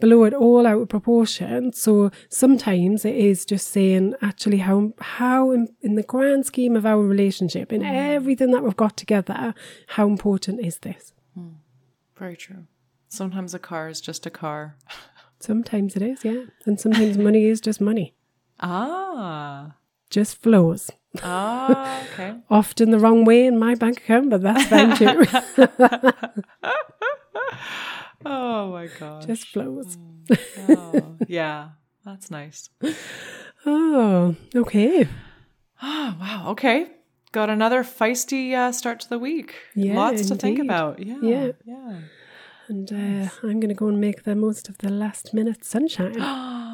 [0.00, 1.72] blow it all out of proportion.
[1.72, 6.86] So sometimes it is just saying actually how how in, in the grand scheme of
[6.86, 7.92] our relationship, in mm.
[7.92, 9.54] everything that we've got together,
[9.88, 11.12] how important is this?
[12.16, 12.66] Very true.
[13.08, 14.76] Sometimes a car is just a car.
[15.44, 16.44] Sometimes it is, yeah.
[16.64, 18.14] And sometimes money is just money.
[18.60, 19.74] Ah.
[20.08, 20.90] Just flows.
[21.22, 22.34] Ah, okay.
[22.50, 25.26] Often the wrong way in my bank account, but that's fine too.
[28.26, 29.26] Oh my gosh.
[29.26, 29.98] just flows.
[30.58, 31.70] Oh, yeah.
[32.06, 32.70] That's nice.
[33.66, 35.06] Oh, okay.
[35.82, 36.44] Oh, wow.
[36.52, 36.86] Okay.
[37.32, 39.54] Got another feisty uh, start to the week.
[39.74, 41.04] Yeah, Lots to think about.
[41.04, 41.18] Yeah.
[41.20, 41.52] Yeah.
[41.66, 41.98] Yeah.
[42.68, 46.20] And uh, I'm going to go and make the most of the last minute sunshine.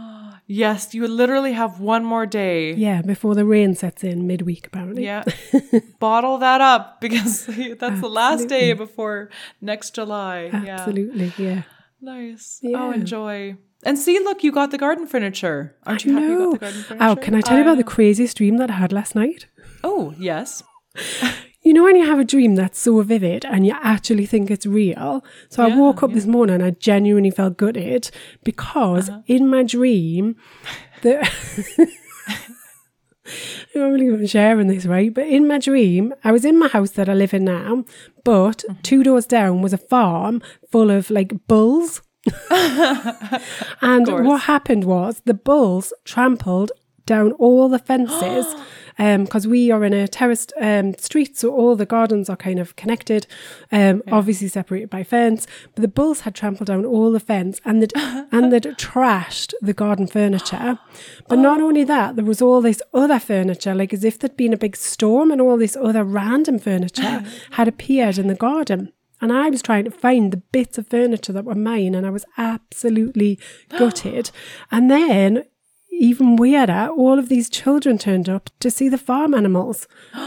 [0.53, 2.73] Yes, you literally have one more day.
[2.73, 5.05] yeah, before the rain sets in midweek, apparently.
[5.05, 5.23] Yeah.
[6.01, 7.47] Bottle that up because
[7.79, 9.31] that's the last day before
[9.61, 10.51] next July.
[10.53, 11.63] Absolutely, yeah.
[12.01, 12.59] Nice.
[12.63, 12.79] Yeah.
[12.79, 13.57] Oh, enjoy.
[13.85, 15.77] And see, look, you got the garden furniture.
[15.87, 17.11] Aren't you happy you got the garden furniture?
[17.11, 19.47] Oh, can I tell you about the craziest dream that I had last night?
[19.85, 20.65] Oh, yes.
[21.63, 24.65] You know when you have a dream that's so vivid and you actually think it's
[24.65, 25.23] real?
[25.51, 28.11] So I woke up this morning and I genuinely felt gutted
[28.45, 29.21] because Uh-huh.
[29.27, 30.37] in my dream,
[31.03, 31.19] the
[33.75, 35.13] I'm not believe I'm sharing this, right?
[35.13, 37.85] But in my dream, I was in my house that I live in now,
[38.25, 38.81] but Mm-hmm.
[38.83, 40.43] two doors down was a farm
[40.73, 42.03] full of like bulls.
[42.51, 46.73] and what happened was the bulls trampled
[47.07, 48.47] down all the fences
[49.01, 52.77] because we are in a terraced um, street, so all the gardens are kind of
[52.77, 53.27] connected,
[53.73, 55.47] um, obviously separated by fence.
[55.75, 59.73] But the bulls had trampled down all the fence and they'd, and they'd trashed the
[59.73, 60.79] garden furniture.
[61.29, 64.53] But not only that, there was all this other furniture, like as if there'd been
[64.53, 68.93] a big storm and all this other random furniture had appeared in the garden.
[69.21, 72.11] And I was trying to find the bits of furniture that were mine, and I
[72.11, 73.39] was absolutely
[73.69, 74.31] gutted.
[74.71, 75.45] And then,
[76.01, 79.87] even weirder, all of these children turned up to see the farm animals.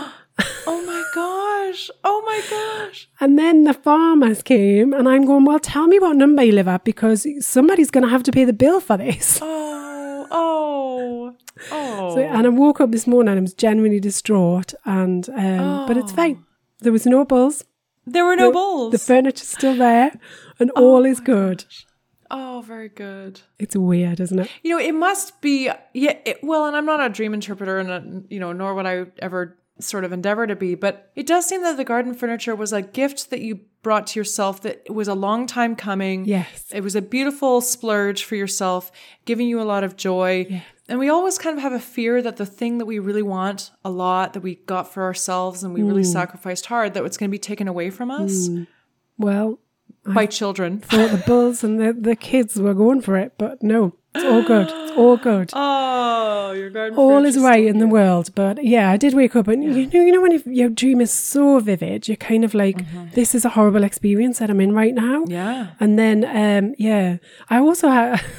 [0.66, 1.92] Oh my gosh.
[2.04, 3.08] Oh my gosh.
[3.20, 6.68] And then the farmers came, and I'm going, Well, tell me what number you live
[6.68, 9.38] at because somebody's going to have to pay the bill for this.
[9.44, 11.36] Oh, oh,
[11.72, 12.16] oh.
[12.16, 14.74] So, and I woke up this morning and I was genuinely distraught.
[14.86, 16.44] And um, but it's fine.
[16.80, 17.64] There was no bulls.
[18.08, 18.92] there were no bulls.
[18.92, 20.14] The furniture's still there,
[20.60, 21.64] and all is good.
[22.34, 23.40] Oh, very good.
[23.60, 24.50] It's weird, isn't it?
[24.64, 27.92] You know, it must be, yeah, it, well, and I'm not a dream interpreter, and,
[27.92, 31.48] uh, you know, nor would I ever sort of endeavor to be, but it does
[31.48, 35.08] seem that the garden furniture was a gift that you brought to yourself that was
[35.08, 36.26] a long time coming.
[36.26, 36.72] Yes.
[36.74, 38.92] It was a beautiful splurge for yourself,
[39.26, 40.64] giving you a lot of joy.
[40.88, 43.72] And we always kind of have a fear that the thing that we really want
[43.84, 47.30] a lot, that we got for ourselves and we really sacrificed hard, that it's going
[47.30, 48.48] to be taken away from us
[49.18, 49.60] Well,
[50.06, 50.80] by children.
[50.80, 54.44] thought the bulls and the, the kids were going for it, but no, it's all
[54.44, 54.68] good.
[54.70, 55.52] It's all good.
[56.46, 58.30] Oh, your garden all is right in the world.
[58.36, 61.12] But yeah, I did wake up and you know, you know when your dream is
[61.12, 62.84] so vivid, you're kind of like,
[63.14, 65.24] this is a horrible experience that I'm in right now.
[65.28, 65.70] Yeah.
[65.80, 67.18] And then, um, yeah,
[67.50, 68.22] I also had.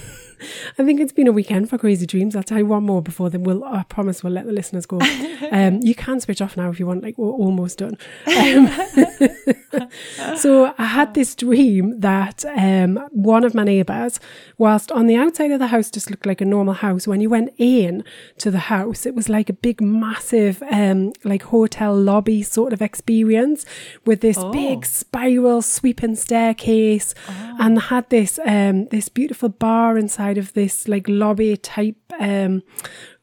[0.78, 2.36] I think it's been a weekend for crazy dreams.
[2.36, 3.42] I'll tell you one more before then.
[3.42, 5.00] We'll, I promise, we'll let the listeners go.
[5.52, 7.04] Um, you can switch off now if you want.
[7.04, 7.96] Like we're almost done.
[8.26, 8.66] Um,
[10.36, 14.20] so I had this dream that um, one of my neighbours,
[14.58, 17.28] whilst on the outside of the house just looked like a normal house, when you
[17.30, 18.04] went in
[18.38, 22.82] to the house, it was like a big, massive, um, like hotel lobby sort of
[22.82, 23.64] experience
[24.04, 27.14] with this big spiral sweeping staircase,
[27.58, 31.96] and had this um, this beautiful bar inside of this like lobby type.
[32.18, 32.62] Um,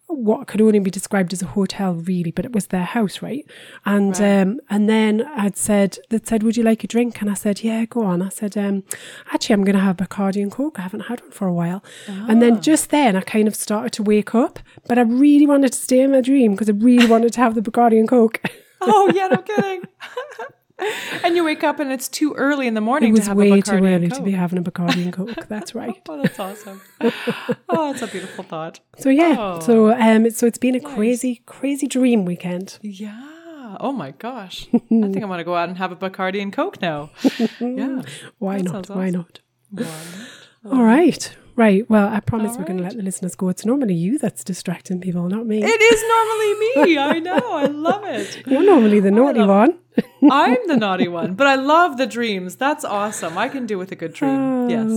[0.07, 3.45] what could only be described as a hotel really but it was their house right?
[3.85, 7.21] And um and then i'd said that said would you like a drink?
[7.21, 8.21] And i said yeah go on.
[8.21, 8.83] I said um
[9.31, 10.79] actually i'm gonna have bacardi and coke.
[10.79, 11.81] I haven't had one for a while.
[12.07, 15.71] And then just then i kind of started to wake up but i really wanted
[15.71, 18.41] to stay in my dream because i really wanted to have the bacardi and coke.
[18.81, 19.83] Oh, yeah, no kidding.
[21.23, 23.37] and you wake up and it's too early in the morning it to was have
[23.37, 26.39] way a too early to be having a bacardi and coke that's right Oh, that's
[26.39, 26.81] awesome.
[27.69, 28.79] oh, it's a beautiful thought.
[28.97, 29.59] so yeah Oh.
[29.59, 33.27] so um so it's been a crazy crazy dream weekend Yeah.
[33.79, 34.67] Oh my gosh.
[34.73, 37.09] I think I want to go out and have a Bacardi and Coke now.
[37.61, 38.01] Yeah.
[38.37, 39.25] why not sounds why awesome.
[39.71, 39.85] not
[40.69, 41.35] All right.
[41.61, 41.87] Right.
[41.87, 43.49] Well, I promise we're going to let the listeners go.
[43.49, 45.61] It's normally you that's distracting people, not me.
[45.61, 46.53] It is normally
[46.87, 46.97] me.
[46.97, 47.53] I know.
[47.53, 48.41] I love it.
[48.47, 49.77] You're normally the oh, naughty one.
[50.31, 52.55] I'm the naughty one, but I love the dreams.
[52.55, 53.37] That's awesome.
[53.37, 54.39] I can do with a good dream.
[54.39, 54.89] Ah, yes.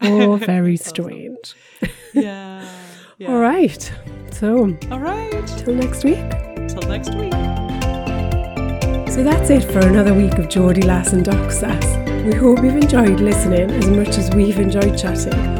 [0.00, 1.54] Oh, very strange.
[2.12, 2.68] Yeah.
[3.18, 3.28] yeah.
[3.30, 3.92] All right.
[4.32, 5.46] So, All right.
[5.58, 6.28] till next week.
[6.70, 7.34] Till next week.
[9.14, 11.86] So that's it for another week of Geordie Lass and Doc Sass.
[12.26, 15.59] We hope you've enjoyed listening as much as we've enjoyed chatting.